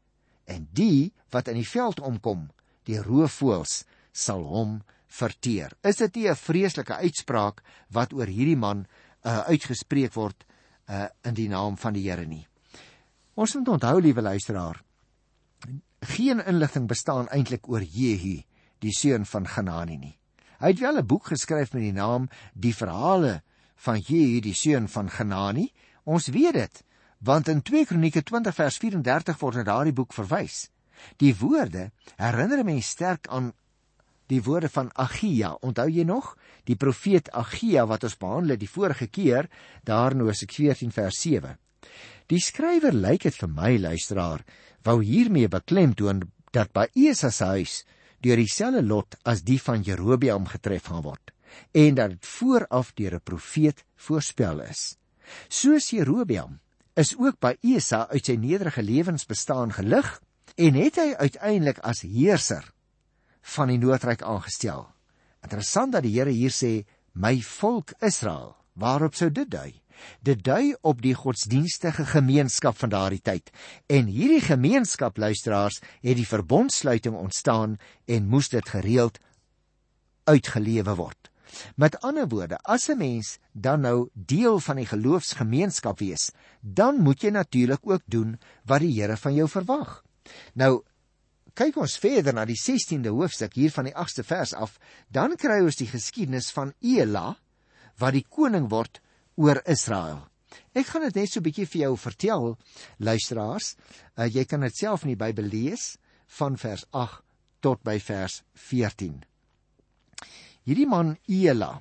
en 0.45 0.67
die 0.71 1.13
wat 1.33 1.47
in 1.47 1.59
die 1.59 1.67
veld 1.67 1.99
omkom, 1.99 2.49
die 2.85 3.01
roofvoëls 3.01 3.83
sal 4.11 4.43
hom 4.43 4.81
verteer. 5.07 5.73
Is 5.83 5.97
dit 5.97 6.15
nie 6.15 6.29
'n 6.29 6.35
vreeslike 6.35 6.95
uitspraak 6.95 7.63
wat 7.89 8.13
oor 8.13 8.27
hierdie 8.27 8.57
man 8.57 8.85
uh, 9.23 9.39
uitgespreek 9.47 10.13
word 10.13 10.45
uh, 10.89 11.07
in 11.23 11.33
die 11.33 11.49
naam 11.49 11.77
van 11.77 11.93
die 11.93 12.09
Here 12.09 12.25
nie? 12.25 12.47
Ons 13.35 13.55
moet 13.55 13.67
onthou, 13.67 14.01
liewe 14.01 14.21
luisteraar, 14.21 14.83
geen 15.99 16.39
inligting 16.45 16.87
bestaan 16.87 17.27
eintlik 17.27 17.67
oor 17.67 17.81
Jehu, 17.81 18.43
die 18.79 18.93
seun 18.93 19.25
van 19.25 19.47
Ganani 19.47 19.97
nie. 19.97 20.17
Hy 20.59 20.67
het 20.71 20.79
wel 20.79 20.97
'n 20.97 21.07
boek 21.07 21.25
geskryf 21.25 21.73
met 21.73 21.81
die 21.81 21.91
naam 21.91 22.29
Die 22.53 22.73
Verhale 22.73 23.43
van 23.75 23.99
Jehu, 23.99 24.39
die 24.39 24.53
seun 24.53 24.87
van 24.87 25.09
Ganani. 25.09 25.73
Ons 26.03 26.27
weet 26.27 26.53
dit 26.53 26.83
want 27.25 27.47
in 27.49 27.61
2 27.65 27.85
Kronieke 27.89 28.21
20 28.23 28.53
vers 28.53 28.77
34 28.77 29.39
word 29.41 29.59
na 29.59 29.63
daardie 29.65 29.93
boek 29.97 30.13
verwys. 30.13 30.67
Die 31.21 31.33
woorde 31.39 31.89
herinner 32.21 32.63
my 32.63 32.77
sterk 32.85 33.27
aan 33.33 33.51
die 34.29 34.41
woorde 34.45 34.69
van 34.69 34.91
Agia. 34.93 35.55
Onthou 35.65 35.87
jy 35.89 36.05
nog? 36.05 36.35
Die 36.65 36.77
profeet 36.77 37.31
Agia 37.33 37.85
wat 37.89 38.05
ons 38.05 38.17
behandel 38.21 38.55
het 38.55 38.61
die 38.61 38.69
vorige 38.69 39.07
keer 39.07 39.49
daar 39.83 40.13
in 40.13 40.23
Hosea 40.25 40.49
14 40.49 40.93
vers 40.93 41.21
7. 41.21 41.57
Die 42.29 42.41
skrywer 42.41 42.93
lyk 42.93 43.25
dit 43.27 43.37
vir 43.37 43.51
my 43.51 43.75
luisteraar 43.77 44.45
wou 44.85 45.01
hiermee 45.03 45.49
beklemtoon 45.49 46.23
dat 46.53 46.73
by 46.73 46.87
Esa 46.93 47.31
se 47.33 47.51
huis 47.57 47.79
deur 48.21 48.39
dieselfde 48.41 48.81
lot 48.85 49.17
as 49.25 49.43
die 49.45 49.59
van 49.61 49.83
Jerobeam 49.85 50.45
getref 50.49 50.89
gaan 50.89 51.05
word 51.05 51.33
en 51.77 51.95
dat 51.95 52.15
dit 52.15 52.25
vooraf 52.25 52.93
deur 52.97 53.15
'n 53.15 53.23
profeet 53.23 53.85
voorspel 53.95 54.61
is. 54.61 54.97
Soos 55.49 55.89
Jerobeam 55.89 56.59
is 56.95 57.13
ook 57.19 57.39
by 57.43 57.53
Esa 57.75 58.05
uit 58.11 58.25
sy 58.25 58.37
nederige 58.39 58.83
lewensbestaan 58.83 59.73
gelig 59.75 60.07
en 60.55 60.77
het 60.79 60.99
hy 61.01 61.11
uiteindelik 61.19 61.81
as 61.83 62.05
heerser 62.07 62.71
van 63.55 63.69
die 63.69 63.79
noordryk 63.79 64.23
aangestel. 64.23 64.87
Interessant 65.43 65.93
dat 65.93 66.05
die 66.05 66.15
Here 66.15 66.31
hier 66.31 66.53
sê 66.55 66.85
my 67.13 67.37
volk 67.43 67.93
Israel. 68.01 68.55
Waarop 68.75 69.15
sou 69.15 69.29
dit 69.31 69.49
dui? 69.51 69.75
Dit 70.19 70.41
dui 70.43 70.73
op 70.83 70.99
die 71.03 71.13
godsdienstige 71.15 72.03
gemeenskap 72.09 72.75
van 72.79 72.91
daardie 72.91 73.21
tyd. 73.23 73.51
En 73.87 74.09
hierdie 74.11 74.41
gemeenskap 74.43 75.17
luisteraars 75.17 75.79
het 76.01 76.17
die 76.17 76.27
verbondsluiting 76.27 77.15
ontstaan 77.15 77.77
en 78.07 78.27
moes 78.27 78.49
dit 78.51 78.67
gereeld 78.69 79.19
uitgelewe 80.25 80.95
word. 80.95 81.31
Met 81.75 81.99
ander 82.01 82.27
woorde, 82.27 82.57
as 82.63 82.89
'n 82.89 82.97
mens 82.97 83.37
dan 83.51 83.81
nou 83.81 84.09
deel 84.13 84.59
van 84.59 84.75
die 84.75 84.85
geloofsgemeenskap 84.85 85.99
wees, 85.99 86.31
dan 86.61 87.01
moet 87.01 87.21
jy 87.21 87.29
natuurlik 87.29 87.81
ook 87.83 88.01
doen 88.05 88.39
wat 88.65 88.79
die 88.79 89.01
Here 89.01 89.17
van 89.17 89.33
jou 89.33 89.47
verwag. 89.47 90.03
Nou 90.53 90.83
kyk 91.53 91.77
ons 91.77 91.97
verder 91.97 92.33
na 92.33 92.45
die 92.45 92.59
16de 92.59 93.09
hoofstuk 93.09 93.53
hier 93.53 93.71
van 93.71 93.85
die 93.85 93.95
8ste 93.95 94.23
vers 94.23 94.53
af, 94.53 94.79
dan 95.09 95.35
kry 95.35 95.61
ons 95.63 95.75
die 95.75 95.87
geskiedenis 95.87 96.51
van 96.51 96.73
Ela 96.81 97.37
wat 97.97 98.13
die 98.13 98.25
koning 98.29 98.69
word 98.69 99.01
oor 99.35 99.61
Israel. 99.65 100.27
Ek 100.75 100.87
gaan 100.91 101.05
dit 101.07 101.15
net 101.15 101.31
so 101.31 101.39
'n 101.39 101.43
bietjie 101.43 101.67
vir 101.67 101.81
jou 101.81 101.97
vertel, 101.97 102.57
luisteraars. 102.99 103.75
Uh, 104.17 104.27
jy 104.27 104.45
kan 104.45 104.61
dit 104.61 104.75
self 104.75 105.03
in 105.03 105.15
die 105.15 105.23
Bybel 105.23 105.45
lees 105.45 105.97
van 106.27 106.57
vers 106.57 106.85
8 106.91 107.23
tot 107.61 107.83
by 107.83 107.99
vers 107.99 108.43
14. 108.53 109.23
Hierdie 110.65 110.87
man 110.89 111.13
Ela, 111.29 111.71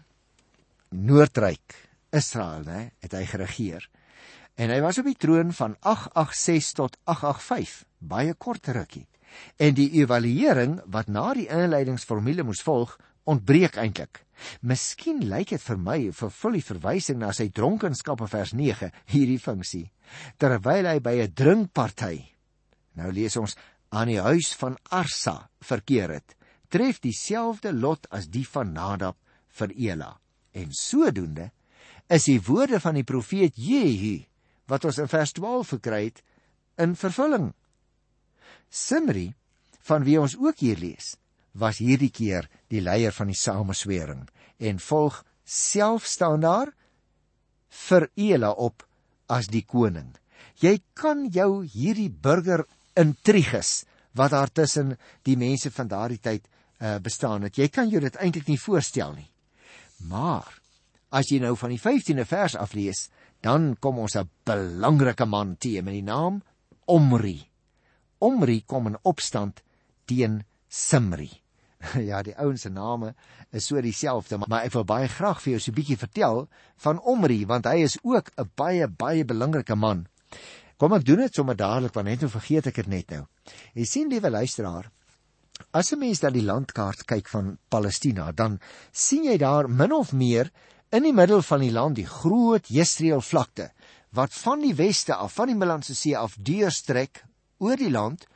Noordryk, 0.93 1.75
Israel, 2.15 2.67
hè, 2.69 2.83
het 3.03 3.17
hy 3.17 3.25
geregeer. 3.27 3.87
En 4.61 4.71
hy 4.71 4.77
was 4.85 5.01
op 5.01 5.09
die 5.09 5.17
troon 5.19 5.55
van 5.57 5.79
886 5.81 6.77
tot 6.79 6.99
885, 7.09 7.87
baie 7.99 8.35
kort 8.37 8.69
rukkie. 8.77 9.07
En 9.59 9.75
die 9.75 9.89
evaluering 9.99 10.77
wat 10.93 11.09
na 11.11 11.33
die 11.35 11.49
inleidingsformule 11.51 12.45
moes 12.47 12.63
volg, 12.63 12.93
ontbreek 13.25 13.81
eintlik. 13.81 14.21
Miskien 14.61 15.25
lyk 15.31 15.55
dit 15.57 15.65
vir 15.65 15.81
my 15.81 15.99
vervul 16.15 16.61
die 16.61 16.67
verwysing 16.69 17.19
na 17.23 17.33
sy 17.33 17.49
dronkenskap 17.55 18.21
in 18.21 18.31
vers 18.31 18.53
9 18.53 18.93
hierdie 19.15 19.41
funksie. 19.41 19.89
Terwyl 20.39 20.93
hy 20.93 21.01
by 21.01 21.17
'n 21.25 21.35
drinkparty 21.35 22.35
nou 22.99 23.11
lees 23.15 23.37
ons 23.41 23.57
aan 23.95 24.11
die 24.11 24.21
huis 24.23 24.53
van 24.59 24.77
Arsa 24.95 25.37
verkeer 25.65 26.17
het, 26.17 26.35
tref 26.75 26.99
dieselfde 27.03 27.71
lot 27.73 28.09
as 28.11 28.27
die 28.35 28.47
van 28.51 28.73
Nadab 28.75 29.19
vir 29.59 29.75
Ela. 29.79 30.11
En 30.55 30.73
sodoende 30.75 31.51
is 32.11 32.27
die 32.27 32.41
woorde 32.43 32.81
van 32.83 32.99
die 32.99 33.07
profeet 33.07 33.55
Jehu 33.57 34.25
wat 34.71 34.87
ons 34.89 34.99
in 34.99 35.11
vers 35.11 35.35
12 35.37 35.77
gekry 35.77 36.01
het 36.09 36.23
in 36.83 36.97
vervulling. 36.99 37.53
Simri 38.71 39.29
van 39.87 40.07
wie 40.07 40.17
ons 40.19 40.35
ook 40.41 40.63
hier 40.65 40.81
lees, 40.81 41.15
was 41.53 41.79
hierdie 41.79 42.11
keer 42.11 42.49
die 42.73 42.83
leier 42.83 43.15
van 43.15 43.31
die 43.31 43.39
sameswering 43.39 44.25
en 44.59 44.81
volg 44.83 45.21
self 45.45 46.09
staan 46.09 46.43
daar 46.43 46.73
vir 47.87 48.09
Ela 48.17 48.51
op 48.51 48.83
as 49.31 49.47
die 49.53 49.63
koning. 49.63 50.11
Jy 50.59 50.81
kan 50.99 51.29
jou 51.31 51.63
hierdie 51.67 52.11
burger 52.11 52.65
intriges 52.99 53.85
wat 54.15 54.33
daar 54.35 54.51
tussen 54.51 54.95
die 55.27 55.37
mense 55.39 55.71
van 55.75 55.91
daardie 55.91 56.23
tyd 56.23 56.47
uh, 56.81 56.99
bestaan 57.03 57.43
het. 57.43 57.57
Jy 57.57 57.69
kan 57.69 57.89
jou 57.89 58.01
dit 58.01 58.17
eintlik 58.17 58.49
nie 58.49 58.61
voorstel 58.61 59.13
nie. 59.13 59.31
Maar 60.09 60.49
as 61.15 61.31
jy 61.31 61.39
nou 61.43 61.55
van 61.57 61.71
die 61.71 61.81
15de 61.81 62.27
vers 62.27 62.57
af 62.57 62.75
lees, 62.75 63.09
dan 63.41 63.77
kom 63.81 63.99
ons 63.99 64.17
'n 64.17 64.29
belangrike 64.45 65.27
man 65.27 65.57
te 65.57 65.83
met 65.83 65.95
die 65.95 66.03
naam 66.03 66.43
Omri. 66.87 67.49
Omri 68.19 68.63
kom 68.67 68.87
in 68.87 68.99
opstand 69.03 69.63
teen 70.05 70.45
Simri. 70.69 71.31
ja, 72.11 72.23
die 72.23 72.37
ouens 72.37 72.65
se 72.65 72.71
name 72.71 73.15
is 73.51 73.67
so 73.67 73.81
dieselfde, 73.81 74.39
maar 74.39 74.65
ek 74.65 74.73
wil 74.73 74.87
baie 74.89 75.09
graag 75.09 75.43
vir 75.43 75.55
jou 75.55 75.61
so 75.61 75.71
'n 75.71 75.75
bietjie 75.75 76.01
vertel 76.01 76.49
van 76.77 77.01
Omri 77.01 77.45
want 77.47 77.67
hy 77.67 77.85
is 77.85 77.99
ook 78.03 78.31
'n 78.37 78.51
baie 78.57 78.89
baie 78.89 79.25
belangrike 79.25 79.75
man. 79.75 80.07
Kom 80.77 80.93
ek 80.93 81.05
doen 81.05 81.23
dit 81.23 81.35
sommer 81.35 81.57
dadelik 81.57 81.95
want 81.95 82.07
net 82.07 82.21
nou 82.21 82.31
vergeet 82.31 82.67
ek 82.67 82.75
dit 82.75 82.87
net 82.87 83.11
nou. 83.11 83.27
Jy 83.75 83.85
sien 83.85 84.09
liewe 84.09 84.31
luisteraar, 84.31 84.91
as 85.71 85.93
'n 85.93 85.99
mens 85.99 86.23
na 86.23 86.31
die 86.31 86.43
landkaart 86.43 87.05
kyk 87.07 87.29
van 87.29 87.59
Palestina, 87.69 88.33
dan 88.33 88.61
sien 88.93 89.25
jy 89.25 89.37
daar 89.39 89.69
min 89.69 89.93
of 89.93 90.13
meer 90.13 90.51
in 90.91 91.03
die 91.03 91.13
middel 91.13 91.43
van 91.43 91.61
die 91.61 91.73
land 91.73 91.97
die 91.97 92.07
groot 92.07 92.67
Jesreel 92.69 93.21
vlakte 93.21 93.71
wat 94.15 94.35
van 94.35 94.61
die 94.63 94.75
weste 94.75 95.15
af, 95.15 95.33
van 95.35 95.51
die 95.51 95.57
Middellandse 95.59 95.95
See 95.95 96.15
af 96.17 96.37
deurstrek 96.39 97.25
oor 97.59 97.77
die 97.77 97.91
land 97.91 98.27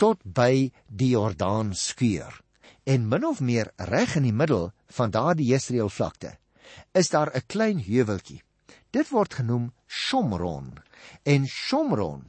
tot 0.00 0.22
by 0.24 0.72
die 0.88 1.10
Jordaan 1.12 1.74
skeur. 1.74 2.40
En 2.84 3.08
min 3.08 3.24
of 3.24 3.40
meer 3.40 3.72
reg 3.76 4.16
in 4.16 4.24
die 4.28 4.32
middel 4.32 4.70
van 4.96 5.10
daardie 5.10 5.50
Jesreel 5.50 5.88
vlakte 5.92 6.38
is 6.92 7.08
daar 7.08 7.30
'n 7.34 7.46
klein 7.46 7.78
heuweltjie. 7.78 8.42
Dit 8.90 9.08
word 9.10 9.34
genoem 9.34 9.72
Shomron. 9.86 10.78
En 11.24 11.46
Shomron 11.46 12.24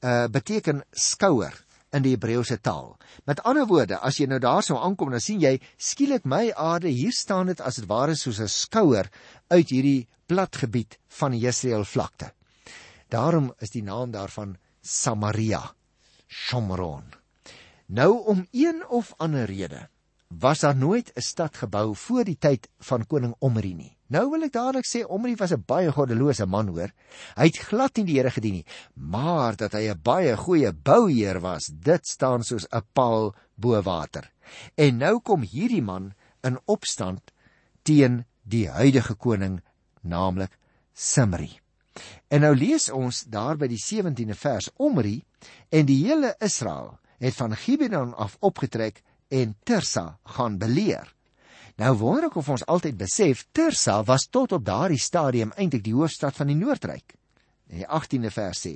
uh 0.00 0.26
beteken 0.28 0.84
skouer 0.90 1.65
in 1.96 2.04
die 2.04 2.14
Hebreëse 2.14 2.58
taal. 2.60 2.94
Met 3.26 3.42
ander 3.48 3.66
woorde, 3.66 3.98
as 3.98 4.20
jy 4.20 4.28
nou 4.30 4.38
daarso 4.42 4.76
aankom, 4.76 5.10
dan 5.14 5.22
sien 5.22 5.40
jy 5.40 5.56
skielik 5.78 6.26
my 6.28 6.50
aarde 6.52 6.92
hier 6.92 7.14
staan 7.16 7.50
dit 7.52 7.60
as 7.60 7.80
dit 7.80 7.88
ware 7.88 8.14
soos 8.14 8.40
'n 8.40 8.48
skouer 8.48 9.10
uit 9.50 9.68
hierdie 9.68 10.06
plat 10.26 10.56
gebied 10.56 10.98
van 11.08 11.32
die 11.32 11.40
Jesreel 11.40 11.84
vlakte. 11.84 12.32
Daarom 13.08 13.52
is 13.60 13.70
die 13.70 13.82
naam 13.82 14.10
daarvan 14.10 14.56
Samaria, 14.82 15.74
Shomron. 16.28 17.14
Nou 17.86 18.22
om 18.26 18.46
een 18.52 18.82
of 18.88 19.14
ander 19.18 19.46
rede 19.46 19.88
was 20.28 20.60
daar 20.60 20.76
nooit 20.76 21.12
'n 21.14 21.20
stad 21.20 21.56
gebou 21.56 21.96
voor 21.96 22.24
die 22.24 22.38
tyd 22.38 22.68
van 22.78 23.06
koning 23.06 23.34
Omri 23.38 23.74
nie. 23.74 23.96
Nou 24.06 24.30
wil 24.30 24.42
ek 24.42 24.52
dadelik 24.52 24.86
sê 24.86 25.06
Omri 25.06 25.34
was 25.36 25.52
'n 25.52 25.64
baie 25.66 25.92
goddelose 25.92 26.46
man 26.46 26.68
hoor. 26.68 26.92
Hy 27.36 27.44
het 27.44 27.58
glad 27.58 27.96
nie 27.96 28.04
die 28.04 28.16
Here 28.16 28.30
gedien 28.30 28.52
nie, 28.52 28.66
maar 28.94 29.56
dat 29.56 29.72
hy 29.72 29.88
'n 29.90 30.00
baie 30.02 30.36
goeie 30.36 30.72
bouheer 30.72 31.40
was, 31.40 31.66
dit 31.66 32.06
staan 32.06 32.44
soos 32.44 32.66
'n 32.70 32.82
paal 32.92 33.34
bo 33.54 33.82
water. 33.82 34.32
En 34.74 34.96
nou 34.96 35.20
kom 35.20 35.42
hierdie 35.42 35.82
man 35.82 36.14
in 36.42 36.58
opstand 36.64 37.32
teen 37.82 38.24
die 38.42 38.68
huidige 38.68 39.14
koning, 39.14 39.62
naamlik 40.02 40.58
Simri. 40.92 41.60
En 42.28 42.40
nou 42.40 42.54
lees 42.54 42.90
ons 42.90 43.24
daar 43.28 43.56
by 43.56 43.66
die 43.66 43.80
17de 43.80 44.34
vers 44.34 44.70
Omri 44.76 45.24
en 45.68 45.86
die 45.86 46.04
hele 46.06 46.34
Israel 46.38 46.98
het 47.18 47.34
van 47.34 47.56
Gibeon 47.56 48.14
af 48.14 48.36
opgetrek 48.40 49.02
en 49.28 49.56
Tirsa 49.64 50.18
gaan 50.36 50.58
beleer. 50.58 51.12
Nou 51.76 51.92
wonder 52.00 52.30
ek 52.30 52.38
of 52.40 52.48
ons 52.48 52.64
altyd 52.72 52.96
besef 52.96 53.44
Tirsa 53.52 54.00
was 54.08 54.28
tot 54.32 54.54
op 54.56 54.64
daardie 54.64 55.00
stadium 55.00 55.52
eintlik 55.56 55.84
die 55.84 55.96
hoofstad 55.96 56.36
van 56.36 56.48
die 56.52 56.56
Noordryk. 56.56 57.16
Die 57.66 57.84
18de 57.84 58.30
vers 58.30 58.62
sê: 58.62 58.74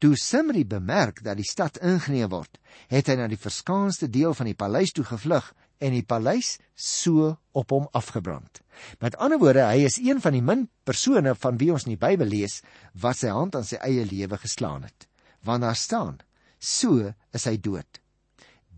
Toe 0.00 0.16
Simri 0.16 0.64
bemerk 0.64 1.20
dat 1.22 1.36
die 1.36 1.46
stad 1.46 1.76
ingeneem 1.84 2.30
word, 2.32 2.56
het 2.88 3.10
hy 3.10 3.18
na 3.20 3.28
die 3.28 3.38
verskaanste 3.40 4.08
deel 4.08 4.32
van 4.34 4.48
die 4.48 4.56
paleis 4.56 4.94
toe 4.96 5.04
gevlug 5.04 5.52
en 5.82 5.92
die 5.92 6.06
paleis 6.06 6.56
so 6.74 7.34
op 7.52 7.74
hom 7.74 7.88
afgebrand. 7.92 8.62
Met 9.04 9.18
ander 9.20 9.38
woorde, 9.38 9.66
hy 9.68 9.84
is 9.84 10.00
een 10.00 10.22
van 10.24 10.32
die 10.32 10.42
min 10.42 10.68
persone 10.88 11.34
van 11.36 11.58
wie 11.60 11.70
ons 11.74 11.84
in 11.84 11.94
die 11.94 12.00
Bybel 12.00 12.32
lees 12.32 12.62
wat 13.04 13.20
sy 13.20 13.30
hand 13.34 13.58
aan 13.58 13.68
sy 13.68 13.78
eie 13.84 14.06
lewe 14.08 14.40
geslaan 14.40 14.88
het. 14.88 15.06
Want 15.44 15.66
daar 15.66 15.76
staan: 15.76 16.22
so 16.58 17.12
is 17.34 17.44
hy 17.44 17.58
dood. 17.60 18.01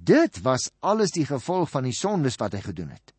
Dit 0.05 0.43
was 0.43 0.69
alles 0.85 1.15
die 1.17 1.25
gevolg 1.25 1.71
van 1.73 1.87
die 1.87 1.97
sondes 1.97 2.35
wat 2.37 2.53
hy 2.53 2.61
gedoen 2.61 2.91
het. 2.93 3.13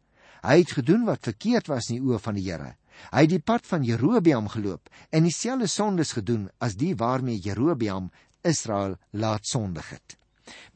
Hy 0.46 0.60
het 0.60 0.74
gedoen 0.77 1.06
wat 1.08 1.25
verkeerd 1.25 1.70
was 1.72 1.88
in 1.89 1.98
die 1.98 2.04
oë 2.06 2.20
van 2.22 2.36
die 2.38 2.44
Here. 2.46 2.75
Hy 3.10 3.24
het 3.24 3.32
die 3.32 3.42
pad 3.42 3.65
van 3.65 3.86
Jerobeam 3.88 4.46
geloop 4.54 4.92
en 5.10 5.25
dieselfde 5.25 5.65
sondes 5.72 6.13
gedoen 6.13 6.44
as 6.62 6.75
die 6.77 6.94
waarmee 7.00 7.42
Jerobeam 7.42 8.12
Israel 8.46 9.00
laat 9.18 9.50
sondig 9.50 9.89
het. 9.96 10.18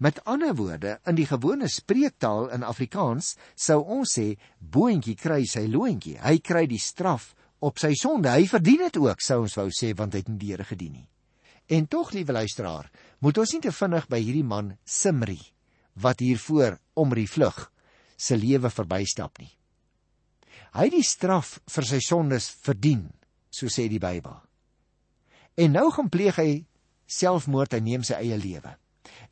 Met 0.02 0.24
ander 0.26 0.56
woorde, 0.58 0.96
in 1.06 1.20
die 1.20 1.28
gewone 1.30 1.70
spreektaal 1.70 2.50
in 2.58 2.66
Afrikaans 2.66 3.36
sou 3.54 3.84
ons 3.84 4.16
sê 4.18 4.32
boontjie 4.58 5.14
kry 5.20 5.44
sy 5.46 5.68
loontjie. 5.70 6.18
Hy 6.18 6.40
kry 6.42 6.66
die 6.72 6.82
straf 6.82 7.36
op 7.62 7.78
sy 7.78 7.94
sonde. 7.94 8.34
Hy 8.34 8.50
verdien 8.50 8.82
dit 8.88 8.98
ook, 8.98 9.22
sou 9.22 9.44
ons 9.44 9.60
wou 9.62 9.70
sê 9.70 9.94
want 9.94 10.18
hy 10.18 10.24
het 10.26 10.34
nie 10.34 10.42
die 10.42 10.52
Here 10.56 10.66
gedien 10.66 10.98
nie. 10.98 11.08
En 11.70 11.86
tog, 11.86 12.16
liewe 12.18 12.34
luisteraar, 12.34 12.90
moet 13.22 13.38
ons 13.38 13.54
nie 13.54 13.62
te 13.62 13.78
vinnig 13.84 14.10
by 14.10 14.24
hierdie 14.26 14.48
man 14.48 14.74
Simri 14.90 15.38
wat 16.02 16.20
hier 16.20 16.40
voor 16.40 16.80
omri 16.94 17.28
vlug 17.28 17.72
se 18.20 18.38
lewe 18.38 18.70
verbystap 18.70 19.40
nie. 19.40 19.52
Hy 20.76 20.86
het 20.90 20.94
die 20.94 21.06
straf 21.06 21.58
vir 21.72 21.88
sy 21.88 22.00
sondes 22.04 22.50
verdien, 22.66 23.08
so 23.50 23.72
sê 23.72 23.88
die 23.90 24.02
Bybel. 24.02 24.36
En 25.60 25.74
nou 25.74 25.88
gaan 25.92 26.12
pleeg 26.12 26.38
hy 26.38 26.52
selfmoord 27.10 27.74
en 27.74 27.88
neem 27.88 28.06
sy 28.06 28.20
eie 28.20 28.38
lewe. 28.38 28.76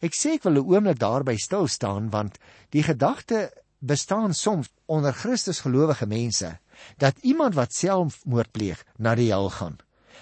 Ek 0.02 0.16
sê 0.18 0.38
ek 0.38 0.46
wil 0.46 0.60
'n 0.60 0.70
oomblik 0.74 1.00
daarby 1.00 1.38
stil 1.38 1.68
staan 1.68 2.10
want 2.10 2.40
die 2.72 2.84
gedagte 2.84 3.52
bestaan 3.80 4.34
soms 4.34 4.70
onder 4.86 5.14
Christus 5.14 5.60
gelowige 5.60 6.06
mense 6.06 6.60
dat 6.98 7.18
iemand 7.22 7.56
wat 7.56 7.74
selfmoord 7.74 8.52
pleeg 8.52 8.86
na 8.98 9.16
die 9.16 9.30
hel 9.30 9.50
gaan. 9.50 9.78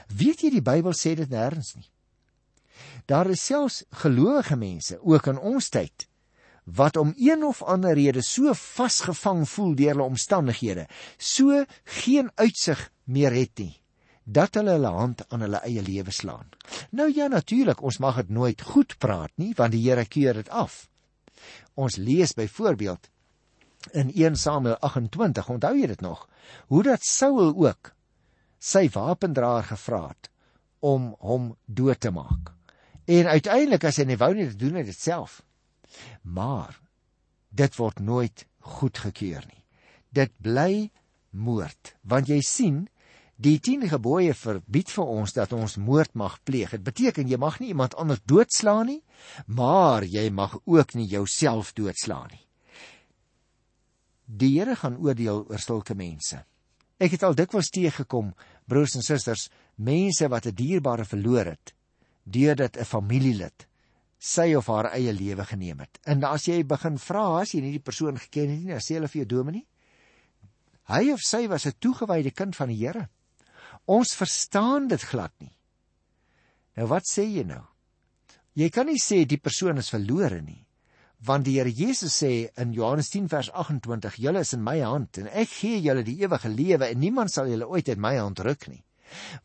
Weet 0.08 0.42
jy 0.44 0.50
die 0.50 0.62
Bybel 0.62 0.94
sê 0.94 1.16
dit 1.16 1.30
nêrens 1.30 1.76
nie. 1.76 1.90
Daar 3.06 3.30
is 3.30 3.46
selfs 3.46 3.84
gelowige 3.90 4.56
mense 4.56 5.00
ook 5.02 5.28
in 5.28 5.38
ons 5.38 5.70
tyd 5.70 6.08
wat 6.66 6.98
om 6.98 7.14
een 7.18 7.46
of 7.46 7.62
ander 7.64 7.94
rede 7.94 8.22
so 8.26 8.54
vasgevang 8.54 9.46
voel 9.50 9.76
deur 9.76 9.94
hulle 9.94 10.10
omstandighede, 10.10 10.88
so 11.18 11.64
geen 12.02 12.32
uitsig 12.36 12.90
meer 13.06 13.32
het 13.32 13.58
nie 13.62 13.76
dat 14.26 14.58
hulle 14.58 14.74
hulle 14.74 14.90
hand 14.90 15.22
aan 15.30 15.46
hulle 15.46 15.62
eie 15.68 15.82
lewe 15.86 16.12
slaan. 16.12 16.50
Nou 16.90 17.12
ja 17.14 17.28
natuurlik, 17.30 17.82
ons 17.86 18.00
mag 18.02 18.16
dit 18.24 18.30
nooit 18.34 18.62
goed 18.62 18.98
praat 18.98 19.32
nie, 19.38 19.54
want 19.58 19.72
die 19.72 19.84
Here 19.86 20.06
keur 20.06 20.34
dit 20.34 20.50
af. 20.50 20.88
Ons 21.78 22.00
lees 22.02 22.34
byvoorbeeld 22.34 23.10
in 23.94 24.10
1 24.10 24.36
Samuel 24.36 24.80
28, 24.82 25.50
onthou 25.50 25.76
jy 25.78 25.88
dit 25.88 26.02
nog, 26.02 26.26
hoe 26.74 26.84
dat 26.84 27.06
Saul 27.06 27.54
ook 27.54 27.94
sy 28.58 28.88
wapendraer 28.90 29.68
gevra 29.70 30.08
het 30.08 30.32
om 30.82 31.14
hom 31.22 31.52
dood 31.66 32.00
te 32.02 32.12
maak. 32.12 32.50
En 33.06 33.30
uiteindelik 33.30 33.86
as 33.86 34.00
hy 34.02 34.08
nie 34.10 34.18
wou 34.18 34.32
nie, 34.34 34.50
doen 34.58 34.80
hy 34.80 34.84
dit 34.88 34.98
self. 34.98 35.44
Maar 36.22 36.80
dit 37.50 37.78
word 37.78 38.00
nooit 38.00 38.46
goedgekeur 38.60 39.46
nie. 39.48 39.64
Dit 40.16 40.32
bly 40.42 40.92
moord, 41.36 41.96
want 42.02 42.30
jy 42.32 42.40
sien, 42.46 42.86
die 43.36 43.58
10 43.60 43.90
gebooie 43.92 44.34
verbied 44.38 44.92
vir 44.96 45.12
ons 45.12 45.36
dat 45.36 45.54
ons 45.54 45.76
moord 45.78 46.14
mag 46.16 46.38
pleeg. 46.48 46.72
Dit 46.72 46.86
beteken 46.88 47.28
jy 47.28 47.40
mag 47.40 47.60
nie 47.60 47.74
iemand 47.74 47.96
anders 48.00 48.24
doodslaan 48.24 48.88
nie, 48.94 49.02
maar 49.48 50.08
jy 50.08 50.30
mag 50.32 50.56
ook 50.64 50.96
nie 50.96 51.08
jouself 51.12 51.74
doodslaan 51.76 52.32
nie. 52.32 52.44
Die 54.26 54.56
Here 54.58 54.76
gaan 54.76 54.98
oordeel 54.98 55.44
oor 55.52 55.62
sulke 55.62 55.96
mense. 55.96 56.40
Ek 56.98 57.12
het 57.12 57.24
al 57.28 57.36
dikwels 57.36 57.70
teëgekom, 57.76 58.32
broers 58.66 58.96
en 58.96 59.04
susters, 59.04 59.50
mense 59.76 60.28
wat 60.32 60.48
'n 60.48 60.56
dierbare 60.56 61.06
verloor 61.06 61.46
het 61.46 61.76
deurdat 62.24 62.78
'n 62.78 62.86
familielid 62.86 63.68
sy 64.26 64.48
of 64.58 64.70
haar 64.72 64.90
eie 64.96 65.14
lewe 65.14 65.46
geneem 65.46 65.84
het. 65.84 66.00
En 66.10 66.24
as 66.26 66.48
jy 66.50 66.64
begin 66.68 66.98
vra 67.02 67.26
as 67.42 67.54
jy 67.54 67.62
nie 67.62 67.76
die 67.76 67.84
persoon 67.84 68.18
geken 68.18 68.50
het 68.50 68.64
nie, 68.64 68.74
dan 68.74 68.84
sê 68.84 68.98
hulle 68.98 69.10
vir 69.12 69.22
jou 69.22 69.30
dominee, 69.38 69.66
hy 70.90 71.12
of 71.14 71.22
sy 71.26 71.46
was 71.52 71.66
'n 71.66 71.78
toegewyde 71.80 72.32
kind 72.32 72.56
van 72.56 72.70
die 72.70 72.82
Here. 72.82 73.10
Ons 73.86 74.16
verstaan 74.16 74.88
dit 74.88 75.02
glad 75.02 75.34
nie. 75.40 75.54
Nou 76.78 76.88
wat 76.88 77.06
sê 77.06 77.24
jy 77.24 77.44
nou? 77.44 77.64
Jy 78.56 78.70
kan 78.70 78.88
nie 78.88 79.00
sê 79.00 79.26
die 79.26 79.38
persoon 79.38 79.78
is 79.78 79.90
verlore 79.90 80.42
nie, 80.42 80.66
want 81.20 81.46
die 81.46 81.58
Here 81.60 81.70
Jesus 81.70 82.24
sê 82.24 82.50
in 82.58 82.74
Johannes 82.74 83.10
10 83.10 83.28
vers 83.28 83.50
28, 83.52 84.18
julle 84.18 84.40
is 84.40 84.54
in 84.54 84.64
my 84.64 84.80
hand 84.82 85.18
en 85.18 85.28
ek 85.28 85.50
gee 85.50 85.82
julle 85.82 86.04
die 86.04 86.18
ewige 86.24 86.50
lewe 86.50 86.90
en 86.90 87.00
niemand 87.00 87.32
sal 87.32 87.48
julle 87.48 87.68
ooit 87.68 87.90
uit 87.90 87.98
my 87.98 88.16
hand 88.18 88.40
ruk 88.40 88.68
nie. 88.68 88.84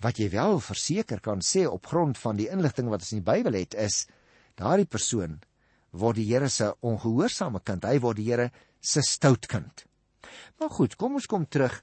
Wat 0.00 0.18
jy 0.18 0.30
wel 0.30 0.60
verseker 0.60 1.20
kan 1.20 1.40
sê 1.40 1.66
op 1.68 1.86
grond 1.86 2.18
van 2.18 2.36
die 2.36 2.48
inligting 2.48 2.88
wat 2.88 3.04
ons 3.04 3.12
in 3.12 3.20
die 3.20 3.32
Bybel 3.32 3.58
het 3.60 3.74
is 3.74 4.06
daardie 4.60 4.88
persoon 4.88 5.40
word 5.90 6.20
die 6.20 6.28
Here 6.28 6.48
se 6.48 6.70
ongehoorsame 6.86 7.62
kind, 7.64 7.84
hy 7.84 7.98
word 8.02 8.20
die 8.20 8.28
Here 8.28 8.50
se 8.80 9.02
stout 9.02 9.48
kind. 9.50 9.86
Maar 10.60 10.70
goed, 10.76 10.96
kom 11.00 11.16
ons 11.18 11.26
kom 11.26 11.46
terug 11.48 11.80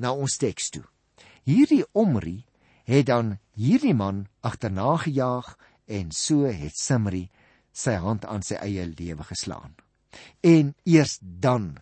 na 0.00 0.12
ons 0.14 0.38
teks 0.40 0.70
toe. 0.74 0.84
Hierdie 1.44 1.84
Omri 1.92 2.44
het 2.88 3.08
dan 3.10 3.36
hierdie 3.58 3.94
man 3.94 4.26
agterna 4.46 4.96
gejaag 5.04 5.56
en 5.90 6.10
so 6.14 6.46
het 6.46 6.78
Simri 6.78 7.28
sy 7.72 7.96
hand 8.02 8.24
aan 8.24 8.42
sy 8.46 8.58
eie 8.62 8.86
lewe 8.86 9.26
geslaan. 9.26 9.74
En 10.42 10.74
eers 10.84 11.18
dan 11.20 11.78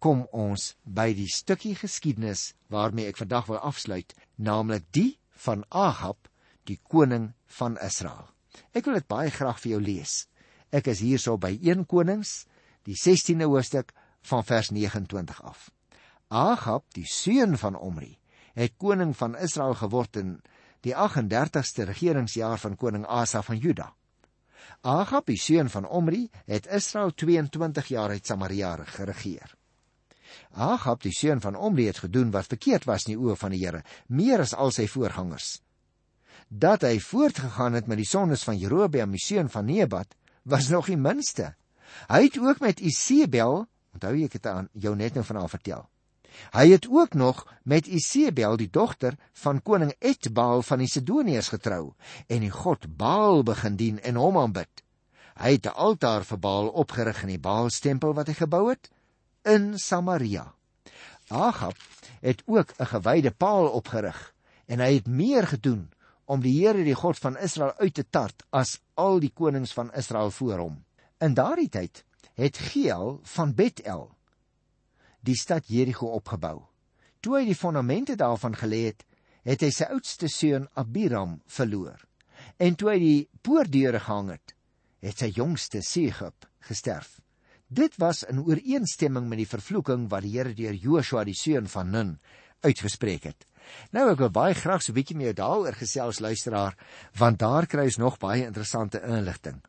kom 0.00 0.24
ons 0.32 0.74
by 0.84 1.10
die 1.16 1.28
stukkie 1.32 1.74
geskiedenis 1.76 2.52
waarmee 2.72 3.08
ek 3.10 3.20
vandag 3.20 3.48
wil 3.50 3.60
afsluit, 3.64 4.14
naamlik 4.36 4.86
die 4.92 5.18
van 5.46 5.64
Ahab, 5.70 6.28
die 6.64 6.78
koning 6.82 7.32
van 7.58 7.76
Israel. 7.82 8.35
Ek 8.72 8.84
wil 8.86 9.00
dit 9.00 9.08
baie 9.08 9.30
graag 9.30 9.60
vir 9.62 9.76
jou 9.76 9.80
lees. 9.82 10.26
Ek 10.72 10.88
is 10.92 11.02
hierso 11.04 11.36
by 11.38 11.54
1 11.62 11.86
Konings, 11.86 12.44
die 12.86 12.96
16de 12.98 13.48
hoofstuk 13.48 13.92
van 14.26 14.44
vers 14.44 14.70
29 14.70 15.42
af. 15.42 15.70
Ahab, 16.28 16.84
die 16.94 17.06
seun 17.06 17.54
van 17.58 17.76
Omri, 17.78 18.16
het 18.56 18.74
koning 18.80 19.12
van 19.16 19.36
Israel 19.38 19.76
geword 19.78 20.16
in 20.16 20.32
die 20.82 20.94
38ste 20.94 21.86
regeringsjaar 21.86 22.58
van 22.58 22.76
koning 22.76 23.06
Asa 23.06 23.42
van 23.42 23.58
Juda. 23.62 23.92
Ahab, 24.82 25.26
die 25.26 25.38
seun 25.38 25.70
van 25.70 25.86
Omri, 25.86 26.26
het 26.46 26.66
Israel 26.66 27.14
22 27.14 27.92
jaar 27.94 28.10
uit 28.10 28.26
Samaria 28.26 28.76
geregeer. 28.96 29.54
Ahab, 30.52 31.02
die 31.02 31.14
seun 31.14 31.40
van 31.40 31.56
Omri, 31.56 31.86
het 31.86 32.02
gedoen 32.04 32.30
wat 32.34 32.50
verkeerd 32.50 32.84
was 32.84 33.06
in 33.06 33.14
die 33.14 33.20
oë 33.22 33.36
van 33.38 33.54
die 33.54 33.62
Here, 33.62 33.82
meer 34.08 34.42
as 34.42 34.54
al 34.54 34.72
sy 34.74 34.86
voorgangers. 34.90 35.60
Dat 36.48 36.82
hy 36.86 36.98
voortgegaan 37.00 37.72
het 37.72 37.86
met 37.86 37.98
die 37.98 38.06
sondes 38.06 38.44
van 38.46 38.58
Jerobeam, 38.58 39.10
die 39.10 39.22
seun 39.22 39.50
van 39.50 39.66
Nebat, 39.66 40.14
was 40.42 40.68
nog 40.68 40.86
die 40.86 40.96
minste. 40.96 41.54
Hy 42.06 42.22
het 42.28 42.38
ook 42.38 42.60
met 42.62 42.80
Isebel, 42.80 43.66
onthou 43.94 44.14
jy 44.14 44.28
ek 44.30 44.38
het 44.38 44.46
aan 44.46 44.68
jou 44.72 44.94
net 44.96 45.14
nou 45.14 45.24
van 45.26 45.40
haar 45.42 45.50
vertel. 45.50 45.86
Hy 46.52 46.66
het 46.70 46.86
ook 46.90 47.14
nog 47.14 47.46
met 47.64 47.86
Isebel, 47.86 48.56
die 48.56 48.70
dogter 48.70 49.16
van 49.32 49.62
koning 49.62 49.94
Etbaal 49.98 50.62
van 50.62 50.82
die 50.84 50.90
Sidoniërs 50.90 51.48
getrou 51.54 51.94
en 52.28 52.44
die 52.44 52.52
god 52.52 52.86
Baal 52.96 53.42
begin 53.42 53.76
dien 53.80 54.00
en 54.02 54.20
hom 54.20 54.38
aanbid. 54.38 54.82
Hy 55.36 55.56
het 55.56 55.66
'n 55.66 55.76
altaar 55.76 56.24
vir 56.24 56.38
Baal 56.38 56.68
opgerig 56.68 57.22
in 57.22 57.28
die 57.28 57.42
Baalstempel 57.42 58.14
wat 58.14 58.26
hy 58.26 58.34
gebou 58.34 58.68
het 58.70 58.90
in 59.44 59.78
Samaria. 59.78 60.52
Ahab 61.28 61.76
het 62.20 62.42
ook 62.46 62.72
'n 62.78 62.86
gewyde 62.86 63.30
paal 63.30 63.68
opgerig 63.68 64.34
en 64.66 64.78
hy 64.80 64.94
het 64.94 65.06
meer 65.06 65.46
gedoen 65.46 65.90
om 66.26 66.42
die 66.42 66.54
Here 66.58 66.84
die 66.84 66.96
God 66.98 67.18
van 67.22 67.38
Israel 67.38 67.72
uit 67.78 67.94
te 67.94 68.04
tart 68.04 68.42
as 68.50 68.78
al 68.94 69.20
die 69.22 69.32
konings 69.34 69.72
van 69.76 69.92
Israel 69.94 70.30
voor 70.30 70.58
hom. 70.58 70.76
In 71.22 71.34
daardie 71.34 71.70
tyd 71.70 72.02
het 72.36 72.58
Geel 72.58 73.20
van 73.36 73.54
Betel 73.54 74.10
die 75.26 75.36
stad 75.38 75.66
Jerigo 75.66 76.12
opgebou. 76.14 76.60
Toe 77.20 77.40
hy 77.40 77.46
die 77.48 77.58
fondamente 77.58 78.14
daarvan 78.18 78.54
gelê 78.54 78.84
het, 78.90 79.02
het 79.46 79.62
hy 79.62 79.70
sy 79.74 79.88
oudste 79.90 80.28
seun 80.30 80.68
Abiram 80.78 81.40
verloor. 81.50 81.98
En 82.62 82.76
toe 82.78 82.92
hy 82.92 82.98
die 83.02 83.28
poortdeure 83.42 83.98
gehang 84.02 84.30
het, 84.36 84.54
het 85.02 85.22
sy 85.22 85.32
jongste 85.34 85.82
Segub 85.82 86.46
gesterf. 86.68 87.16
Dit 87.66 87.96
was 87.98 88.22
in 88.22 88.44
ooreenstemming 88.44 89.26
met 89.26 89.42
die 89.42 89.50
vervloeking 89.50 90.06
wat 90.12 90.22
die 90.22 90.36
Here 90.36 90.54
deur 90.54 90.76
Joshua 90.78 91.24
die 91.26 91.34
seun 91.34 91.66
van 91.70 91.90
Nun 91.90 92.12
uitgespreek 92.62 93.26
het. 93.26 93.46
Nou 93.90 94.10
ek 94.10 94.18
wil 94.18 94.30
baie 94.30 94.54
graag 94.54 94.82
so 94.82 94.92
'n 94.92 94.98
bietjie 94.98 95.16
met 95.16 95.24
jou 95.26 95.34
daaroor 95.34 95.74
gesels 95.74 96.20
luisteraar, 96.20 96.76
want 97.18 97.38
daar 97.38 97.66
kry 97.66 97.84
ons 97.84 97.96
nog 97.96 98.18
baie 98.18 98.44
interessante 98.44 99.02
inligting. 99.02 99.62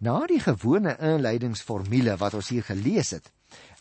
Na 0.00 0.26
die 0.26 0.40
gewone 0.40 0.96
inleidingsformule 0.98 2.16
wat 2.16 2.34
ons 2.34 2.48
hier 2.48 2.62
gelees 2.62 3.10
het 3.10 3.32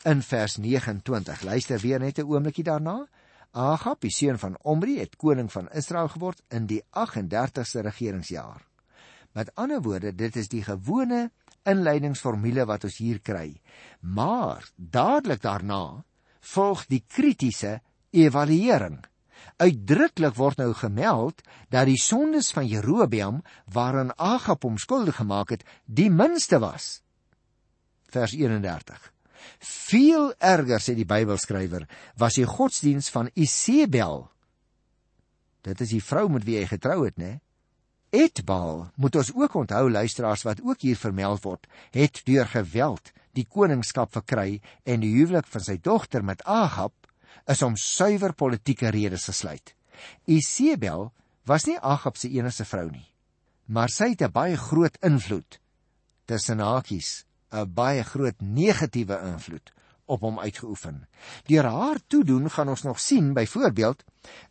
in 0.04 0.22
vers 0.22 0.58
29. 0.58 1.42
Luister 1.42 1.80
weer 1.80 2.00
net 2.00 2.20
'n 2.20 2.28
oombliekie 2.28 2.64
daarna. 2.64 3.08
Agab, 3.52 4.02
die 4.02 4.12
seun 4.12 4.40
van 4.40 4.58
Omri, 4.62 5.00
het 5.00 5.16
koning 5.16 5.52
van 5.52 5.70
Israel 5.72 6.08
geword 6.08 6.42
in 6.48 6.66
die 6.66 6.84
38ste 6.92 7.82
regeringsjaar. 7.82 8.68
Met 9.32 9.56
ander 9.56 9.82
woorde, 9.82 10.16
dit 10.16 10.36
is 10.36 10.48
die 10.48 10.64
gewone 10.64 11.32
inleidingsformule 11.64 12.66
wat 12.66 12.84
ons 12.84 12.98
hier 12.98 13.20
kry. 13.20 13.62
Maar 14.00 14.70
dadelik 14.76 15.42
daarna 15.42 16.04
volg 16.40 16.86
die 16.86 17.04
kritiese 17.08 17.82
evaluering. 18.10 19.04
Uitdruklik 19.58 20.36
word 20.38 20.62
nou 20.62 20.72
gemeld 20.78 21.42
dat 21.74 21.90
die 21.90 22.00
sondes 22.02 22.52
van 22.54 22.68
Jerobeam 22.68 23.42
waaraan 23.74 24.14
Agab 24.18 24.64
hom 24.64 24.78
skuldig 24.78 25.18
gemaak 25.18 25.56
het, 25.56 25.66
die 25.86 26.10
minste 26.14 26.60
was. 26.62 27.02
Vers 28.14 28.36
31. 28.38 29.12
Veel 29.60 30.32
erger 30.38 30.84
sê 30.84 30.94
die 30.98 31.08
Bybelskrywer 31.08 31.88
was 32.20 32.38
die 32.38 32.46
godsdiens 32.46 33.10
van 33.14 33.32
Isebel. 33.34 34.28
Dit 35.66 35.82
is 35.82 35.92
die 35.96 36.04
vrou 36.04 36.28
met 36.32 36.46
wie 36.48 36.60
hy 36.62 36.68
getrou 36.70 37.04
het, 37.06 37.18
né? 37.18 37.40
Etbaal, 38.16 38.88
moet 38.96 39.18
ons 39.20 39.34
ook 39.36 39.56
onthou 39.60 39.90
luisteraars 39.92 40.46
wat 40.48 40.62
ook 40.64 40.86
hier 40.86 40.96
vermeld 40.96 41.44
word, 41.44 41.68
het 41.92 42.22
deur 42.26 42.48
geweld 42.48 43.12
die 43.36 43.46
koningskap 43.46 44.14
verkry 44.16 44.62
en 44.88 45.04
die 45.04 45.12
huwelik 45.14 45.48
van 45.52 45.64
sy 45.66 45.78
dogter 45.84 46.24
met 46.26 46.44
Agab 46.46 47.07
is 47.48 47.62
om 47.62 47.76
suiwer 47.76 48.34
politieke 48.34 48.92
redes 48.94 49.28
gesluit. 49.30 49.74
Isebel 50.26 51.12
was 51.48 51.66
nie 51.66 51.80
Agab 51.80 52.18
se 52.18 52.30
enigste 52.30 52.66
vrou 52.66 52.90
nie, 52.92 53.08
maar 53.66 53.90
sy 53.90 54.12
het 54.12 54.22
'n 54.22 54.32
baie 54.32 54.58
groot 54.58 54.98
invloed 55.02 55.60
tussen 56.26 56.60
hakies, 56.60 57.26
'n 57.52 57.74
baie 57.74 58.04
groot 58.04 58.40
negatiewe 58.42 59.20
invloed 59.34 59.72
op 60.06 60.22
hom 60.22 60.40
uitgeoefen. 60.40 61.08
Deur 61.48 61.66
haar 61.66 62.00
toedoen 62.08 62.50
gaan 62.50 62.70
ons 62.70 62.84
nog 62.84 63.00
sien 63.00 63.34
byvoorbeeld 63.34 64.04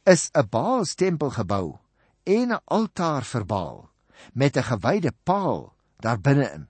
is 0.04 0.30
'n 0.32 0.48
Baal 0.50 0.85
stempel 0.85 1.30
gebou 1.30 1.78
en 2.24 2.52
'n 2.52 2.61
altaar 2.64 3.24
vir 3.24 3.44
Baal 3.44 3.90
met 4.32 4.56
'n 4.56 4.62
gewyde 4.62 5.12
paal 5.24 5.74
daar 5.96 6.20
binne-in. 6.20 6.68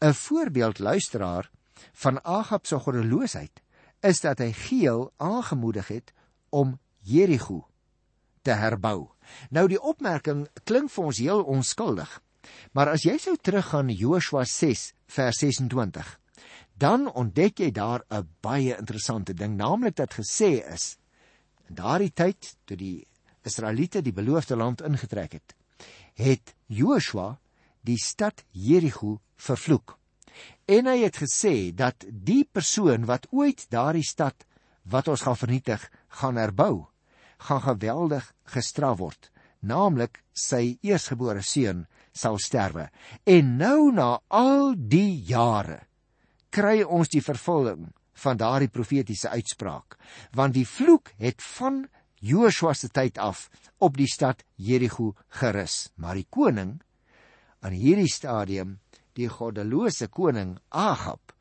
'n 0.00 0.14
Voorbeeld 0.14 0.78
luisteraar 0.78 1.50
van 1.92 2.24
Agab 2.24 2.66
se 2.66 2.78
goddeloosheid 2.78 3.62
is 4.00 4.20
dat 4.20 4.38
hy 4.38 4.52
Geel 4.52 5.12
aangemoedig 5.16 5.88
het 5.88 6.12
om 6.50 6.78
Jerigo 7.00 7.66
te 8.42 8.54
herbou. 8.54 9.08
Nou 9.50 9.66
die 9.68 9.80
opmerking 9.80 10.46
klink 10.64 10.90
vir 10.94 11.04
ons 11.10 11.18
heel 11.18 11.42
onskuldig. 11.42 12.10
Maar 12.72 12.92
as 12.94 13.06
jy 13.06 13.16
sou 13.18 13.34
teruggaan 13.36 13.90
Joshua 13.90 14.44
6 14.46 14.92
vers 15.16 15.40
26, 15.42 16.12
dan 16.78 17.08
ontdek 17.08 17.58
jy 17.58 17.70
daar 17.70 18.04
'n 18.10 18.28
baie 18.40 18.76
interessante 18.76 19.34
ding, 19.34 19.56
naamlik 19.56 19.96
dat 19.96 20.14
gesê 20.14 20.62
is 20.72 20.96
in 21.68 21.74
daardie 21.74 22.12
tyd 22.12 22.56
toe 22.64 22.76
die 22.76 23.06
Israeliete 23.42 24.02
die 24.02 24.12
beloofde 24.12 24.56
land 24.56 24.82
ingetrek 24.82 25.32
het, 25.32 25.54
het 26.14 26.54
Joshua 26.66 27.38
die 27.80 27.98
stad 27.98 28.44
Jerigo 28.50 29.20
vervloek. 29.36 29.98
En 30.66 30.88
hy 30.90 30.98
het 31.04 31.20
gesê 31.22 31.70
dat 31.74 32.04
die 32.08 32.44
persoon 32.44 33.06
wat 33.06 33.28
ooit 33.30 33.66
daardie 33.70 34.06
stad 34.06 34.46
wat 34.86 35.08
ons 35.08 35.22
gaan 35.26 35.38
vernietig, 35.38 35.82
gaan 36.20 36.38
herbou, 36.38 36.86
gaan 37.48 37.62
geweldig 37.62 38.26
gestraf 38.54 38.98
word, 38.98 39.30
naamlik 39.60 40.22
sy 40.32 40.78
eersgebore 40.86 41.42
seun 41.42 41.84
sal 42.16 42.38
sterwe. 42.38 42.88
En 43.26 43.56
nou 43.60 43.92
na 43.92 44.16
al 44.28 44.74
die 44.76 45.22
jare 45.28 45.82
kry 46.54 46.80
ons 46.82 47.10
die 47.12 47.20
vervulling 47.20 47.90
van 48.16 48.38
daardie 48.40 48.72
profetiese 48.72 49.28
uitspraak, 49.28 49.98
want 50.32 50.56
die 50.56 50.64
vloek 50.64 51.12
het 51.20 51.42
van 51.58 51.84
Joshua 52.24 52.72
se 52.74 52.88
tyd 52.88 53.18
af 53.20 53.50
op 53.84 53.96
die 53.98 54.08
stad 54.08 54.40
Jerigo 54.56 55.12
gerus, 55.40 55.90
maar 56.00 56.16
die 56.16 56.28
koning 56.30 56.78
aan 57.60 57.76
hierdie 57.76 58.08
stadium, 58.08 58.78
die 59.16 59.28
goddelose 59.28 60.08
koning 60.08 60.56
Agab, 60.68 61.32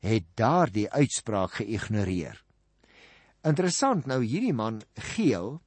het 0.00 0.26
daardie 0.38 0.86
uitspraak 0.90 1.58
geïgnoreer. 1.60 2.42
Interessant 3.46 4.06
nou 4.06 4.20
hierdie 4.22 4.54
man 4.54 4.82
Geel 5.14 5.60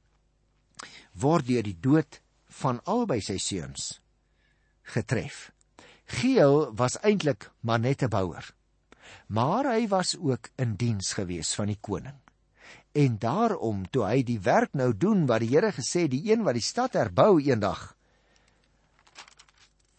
word 1.12 1.48
deur 1.48 1.66
die 1.66 1.76
dood 1.76 2.20
van 2.60 2.80
albei 2.84 3.20
sy 3.20 3.38
seuns 3.38 4.00
getref. 4.90 5.50
Geel 6.10 6.72
was 6.74 6.98
eintlik 7.06 7.50
maar 7.60 7.78
net 7.78 8.02
'n 8.02 8.10
bouer 8.10 8.54
maar 9.26 9.68
hy 9.70 9.86
was 9.88 10.16
ook 10.18 10.50
in 10.58 10.74
diens 10.76 11.12
gewees 11.12 11.54
van 11.54 11.70
die 11.70 11.78
koning. 11.80 12.16
En 12.92 13.18
daarom 13.22 13.84
toe 13.90 14.04
hy 14.08 14.22
die 14.26 14.40
werk 14.42 14.74
nou 14.74 14.90
doen 14.96 15.26
wat 15.30 15.44
die 15.44 15.52
Here 15.52 15.70
gesê 15.74 16.08
die 16.10 16.24
een 16.32 16.42
wat 16.46 16.58
die 16.58 16.66
stad 16.66 16.98
herbou 16.98 17.38
eendag 17.38 17.92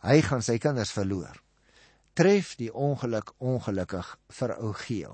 hy 0.02 0.17
gaan 0.26 0.41
sy 0.41 0.58
kinders 0.58 0.91
verloor. 0.91 1.36
Tref 2.13 2.56
die 2.60 2.74
ongeluk 2.74 3.34
ongelukkig 3.39 4.08
vir 4.38 4.52
ou 4.60 4.74
Geel. 4.74 5.13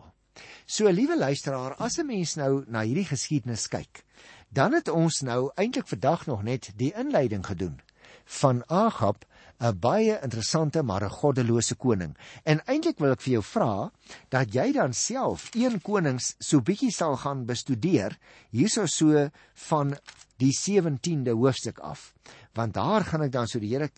So 0.65 0.89
liewe 0.89 1.17
luisteraar, 1.17 1.75
as 1.77 1.97
'n 1.99 2.05
mens 2.05 2.35
nou 2.35 2.63
na 2.67 2.81
hierdie 2.81 3.05
geskiedenis 3.05 3.67
kyk, 3.67 4.03
dan 4.49 4.73
het 4.73 4.87
ons 4.87 5.21
nou 5.21 5.51
eintlik 5.55 5.87
vandag 5.87 6.25
nog 6.25 6.43
net 6.43 6.71
die 6.75 6.93
inleiding 6.93 7.45
gedoen 7.45 7.81
van 8.25 8.63
Agab 8.67 9.25
'n 9.59 9.79
baie 9.79 10.19
interessante 10.21 10.83
maar 10.83 11.03
'n 11.03 11.09
goddelose 11.09 11.75
koning. 11.75 12.17
En 12.43 12.61
eintlik 12.65 12.97
wil 12.99 13.11
ek 13.11 13.21
vir 13.21 13.31
jou 13.31 13.43
vra 13.43 13.91
dat 14.29 14.53
jy 14.53 14.71
dan 14.71 14.93
self 14.93 15.49
een 15.53 15.81
konings 15.81 16.35
so 16.39 16.61
bietjie 16.61 16.91
sal 16.91 17.17
gaan 17.17 17.45
bestudeer 17.45 18.17
hierso 18.49 18.85
so 18.85 19.29
van 19.53 19.97
die 20.37 20.51
17de 20.53 21.31
hoofstuk 21.31 21.79
af. 21.79 22.13
Want 22.53 22.73
daar 22.73 23.03
gaan 23.03 23.21
ek 23.21 23.31
dan 23.31 23.47
so 23.47 23.59
die 23.59 23.73
Here 23.73 23.89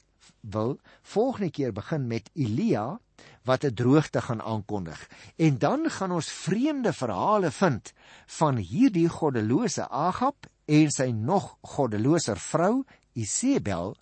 wil 0.41 0.79
volgende 1.01 1.51
keer 1.51 1.73
begin 1.73 2.07
met 2.07 2.29
Elia 2.33 2.99
wat 3.43 3.63
'n 3.63 3.73
droogte 3.73 4.21
gaan 4.21 4.41
aankondig. 4.41 5.09
En 5.35 5.57
dan 5.57 5.89
gaan 5.89 6.11
ons 6.11 6.31
vreemde 6.31 6.93
verhale 6.93 7.51
vind 7.51 7.93
van 8.25 8.55
hierdie 8.55 9.09
goddelose 9.09 9.89
Agab 9.89 10.45
en 10.65 10.91
sy 10.91 11.11
nog 11.11 11.57
goddeloser 11.61 12.37
vrou 12.37 12.83
Isebel 13.13 13.95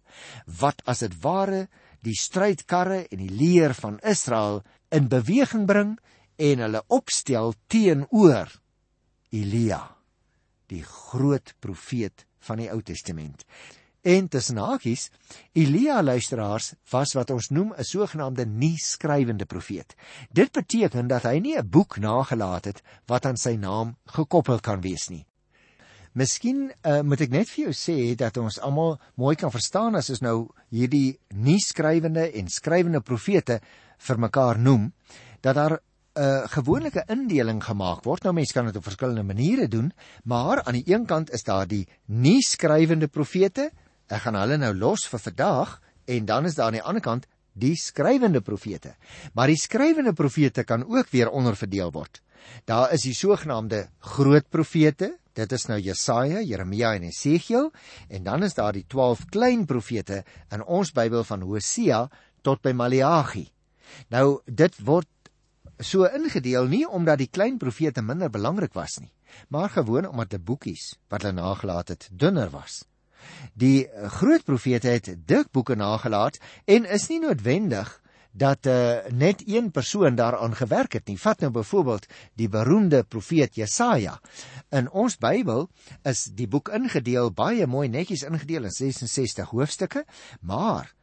wat 0.60 0.82
as 0.86 1.00
dit 1.00 1.22
ware 1.22 1.68
die 2.06 2.16
strydkarre 2.16 3.08
en 3.08 3.18
die 3.18 3.32
leer 3.32 3.74
van 3.74 4.00
Israel 4.00 4.64
in 4.90 5.08
beweging 5.08 5.66
bring 5.66 5.98
en 6.36 6.60
hulle 6.60 6.84
opstel 6.88 7.54
teenoor 7.68 8.52
Elia, 9.30 9.82
die 10.72 10.84
groot 10.84 11.54
profeet 11.60 12.26
van 12.48 12.62
die 12.62 12.70
Ou 12.72 12.82
Testament. 12.82 13.44
En 14.02 14.28
tussen 14.28 14.58
hakies, 14.58 15.10
Elia 15.54 16.04
luisteraars 16.04 16.74
was 16.92 17.14
wat 17.14 17.30
ons 17.30 17.50
noem 17.50 17.74
'n 17.78 17.84
sogenaamde 17.84 18.46
nie 18.46 18.78
skrywende 18.78 19.46
profeet. 19.46 19.96
Dit 20.32 20.52
beteken 20.52 21.08
dat 21.08 21.24
hy 21.24 21.40
nie 21.40 21.58
'n 21.58 21.70
boek 21.70 21.98
nagelaat 21.98 22.66
het 22.66 22.82
wat 23.06 23.26
aan 23.26 23.38
sy 23.38 23.56
naam 23.56 23.98
gekoppel 24.06 24.60
kan 24.60 24.82
wees 24.82 25.10
nie. 25.10 25.26
Miskien 26.18 26.72
uh, 26.82 27.02
moet 27.02 27.22
ek 27.22 27.30
net 27.30 27.50
vir 27.50 27.68
jou 27.68 27.74
sê 27.78 28.16
dat 28.18 28.38
ons 28.38 28.60
almal 28.60 28.96
mooi 29.16 29.36
kan 29.36 29.52
verstaan 29.52 29.96
as 29.96 30.10
ons 30.10 30.24
nou 30.26 30.48
hierdie 30.74 31.20
nie 31.36 31.60
skrywende 31.60 32.32
en 32.40 32.48
skrywende 32.50 33.02
profete 33.02 33.60
vir 34.08 34.18
mekaar 34.18 34.58
noem 34.58 34.94
dat 35.46 35.56
daar 35.56 35.78
'n 35.78 35.80
uh, 36.22 36.44
eh, 36.44 36.50
gewone 36.50 36.90
indeling 37.08 37.64
gemaak 37.64 38.04
word. 38.04 38.24
Nou 38.24 38.34
mense 38.34 38.54
kan 38.54 38.66
dit 38.66 38.76
op 38.76 38.84
verskillende 38.84 39.24
maniere 39.24 39.68
doen, 39.68 39.94
maar 40.24 40.64
aan 40.64 40.74
die 40.74 40.94
een 40.94 41.06
kant 41.06 41.30
is 41.32 41.44
daar 41.44 41.68
die 41.68 41.88
nie 42.06 42.42
skrywende 42.42 43.08
profete. 43.08 43.72
Ek 44.08 44.24
gaan 44.24 44.40
hulle 44.40 44.58
nou 44.58 44.74
los 44.74 45.08
vir 45.12 45.20
vandag 45.20 45.78
en 46.08 46.26
dan 46.26 46.46
is 46.46 46.56
daar 46.56 46.72
aan 46.72 46.80
die 46.80 46.86
ander 46.86 47.04
kant 47.04 47.28
die 47.58 47.76
skrywende 47.76 48.42
profete. 48.42 48.96
Maar 49.34 49.52
die 49.52 49.60
skrywende 49.60 50.14
profete 50.14 50.64
kan 50.64 50.86
ook 50.86 51.10
weer 51.12 51.30
onderverdeel 51.30 51.92
word. 51.92 52.22
Daar 52.66 52.94
is 52.94 53.04
die 53.04 53.16
sogenaamde 53.18 53.88
groot 54.00 54.50
profete, 54.50 55.18
Dit 55.38 55.54
is 55.54 55.68
nou 55.70 55.78
Jesaja, 55.78 56.40
Jeremia 56.42 56.96
en 56.98 57.04
Esegiel 57.12 57.70
en 58.10 58.24
dan 58.26 58.44
is 58.48 58.56
daar 58.58 58.74
die 58.74 58.88
12 58.90 59.28
klein 59.30 59.68
profete 59.70 60.24
in 60.54 60.64
ons 60.66 60.90
Bybel 60.96 61.22
van 61.30 61.46
Hosea 61.46 62.08
tot 62.42 62.64
by 62.66 62.74
Maleagi. 62.74 63.46
Nou 64.10 64.40
dit 64.46 64.80
word 64.88 65.10
so 65.78 66.10
ingedeel 66.10 66.66
nie 66.72 66.84
omdat 66.90 67.22
die 67.22 67.30
klein 67.30 67.60
profete 67.62 68.02
minder 68.02 68.34
belangrik 68.34 68.74
was 68.74 68.98
nie, 68.98 69.14
maar 69.54 69.70
gewoon 69.70 70.10
omdat 70.10 70.34
die 70.34 70.42
boekies 70.42 70.96
wat 71.12 71.22
hulle 71.22 71.38
nagelaat 71.38 71.94
het 71.94 72.10
dunner 72.10 72.50
was. 72.50 72.82
Die 73.54 73.88
groot 74.20 74.44
profete 74.44 74.88
het 74.88 75.10
dik 75.26 75.52
boeke 75.52 75.76
nagelaat 75.76 76.40
en 76.66 76.86
is 76.86 77.08
nie 77.10 77.20
noodwendig 77.20 78.02
dat 78.38 78.68
uh, 78.70 78.98
net 79.10 79.42
een 79.46 79.72
persoon 79.72 80.16
daaraan 80.16 80.56
gewerk 80.56 80.94
het 80.94 81.08
nie. 81.08 81.18
Vat 81.20 81.40
nou 81.40 81.52
byvoorbeeld 81.52 82.06
die 82.38 82.50
beroemde 82.50 83.04
profeet 83.04 83.56
Jesaja. 83.56 84.20
In 84.70 84.92
ons 84.92 85.18
Bybel 85.18 85.70
is 86.06 86.28
die 86.38 86.48
boek 86.48 86.70
ingedeel 86.70 87.32
baie 87.34 87.66
mooi 87.68 87.88
netjies 87.90 88.28
ingedeel 88.28 88.70
in 88.70 88.76
66 88.76 89.50
hoofstukke, 89.50 90.06
maar 90.42 90.94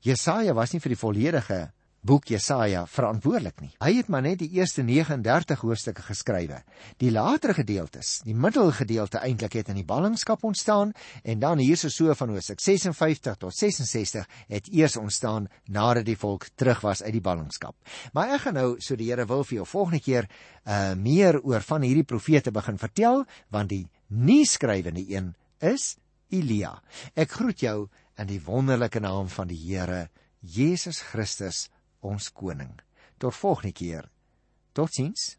Jesaja 0.00 0.54
was 0.54 0.72
nie 0.72 0.80
vir 0.80 0.94
die 0.94 1.00
volledige 1.00 1.60
boek 2.04 2.28
Jesaja 2.28 2.84
verantwoordelik 2.90 3.62
nie. 3.64 3.70
Hy 3.80 3.94
het 3.96 4.10
maar 4.12 4.24
net 4.24 4.42
die 4.42 4.50
eerste 4.58 4.82
39 4.84 5.62
hoofstukke 5.64 6.04
geskrywe. 6.04 6.60
Die 7.00 7.10
latere 7.12 7.56
gedeeltes, 7.56 8.18
die 8.26 8.36
middelgedeelte 8.36 9.22
eintlik 9.24 9.56
het 9.56 9.70
in 9.72 9.78
die 9.80 9.86
ballingskap 9.88 10.44
ontstaan 10.44 10.92
en 11.24 11.40
dan 11.40 11.62
hierso 11.64 11.88
so 11.88 12.12
van 12.14 12.34
Hosea 12.34 12.58
56 12.60 13.38
tot 13.40 13.56
66 13.56 14.28
het 14.52 14.68
eers 14.68 14.98
ontstaan 15.00 15.48
nadat 15.64 16.04
die 16.04 16.18
volk 16.20 16.50
terug 16.54 16.84
was 16.84 17.02
uit 17.02 17.14
die 17.16 17.24
ballingskap. 17.24 17.76
Maar 18.12 18.36
ek 18.36 18.46
gaan 18.46 18.58
nou 18.60 18.68
so 18.84 18.96
die 19.00 19.08
Here 19.08 19.24
wil 19.28 19.44
vir 19.44 19.62
jou 19.62 19.66
volgende 19.68 20.02
keer 20.04 20.28
uh 20.64 20.94
meer 20.94 21.40
oor 21.40 21.64
van 21.64 21.84
hierdie 21.84 22.06
profete 22.08 22.52
begin 22.52 22.78
vertel 22.80 23.24
want 23.52 23.72
die 23.72 23.86
nie 24.08 24.44
skrywende 24.44 25.04
een 25.08 25.34
is 25.60 25.96
Elia. 26.28 26.76
Ek 27.16 27.32
groet 27.32 27.64
jou 27.64 27.88
in 28.20 28.28
die 28.28 28.40
wonderlike 28.44 29.00
naam 29.00 29.28
van 29.28 29.48
die 29.48 29.60
Here 29.60 30.08
Jesus 30.40 31.00
Christus 31.00 31.70
ons 32.04 32.30
koning. 32.32 32.74
Tot 33.18 33.34
volgende 33.34 33.72
keer. 33.72 34.10
Totsiens. 34.72 35.34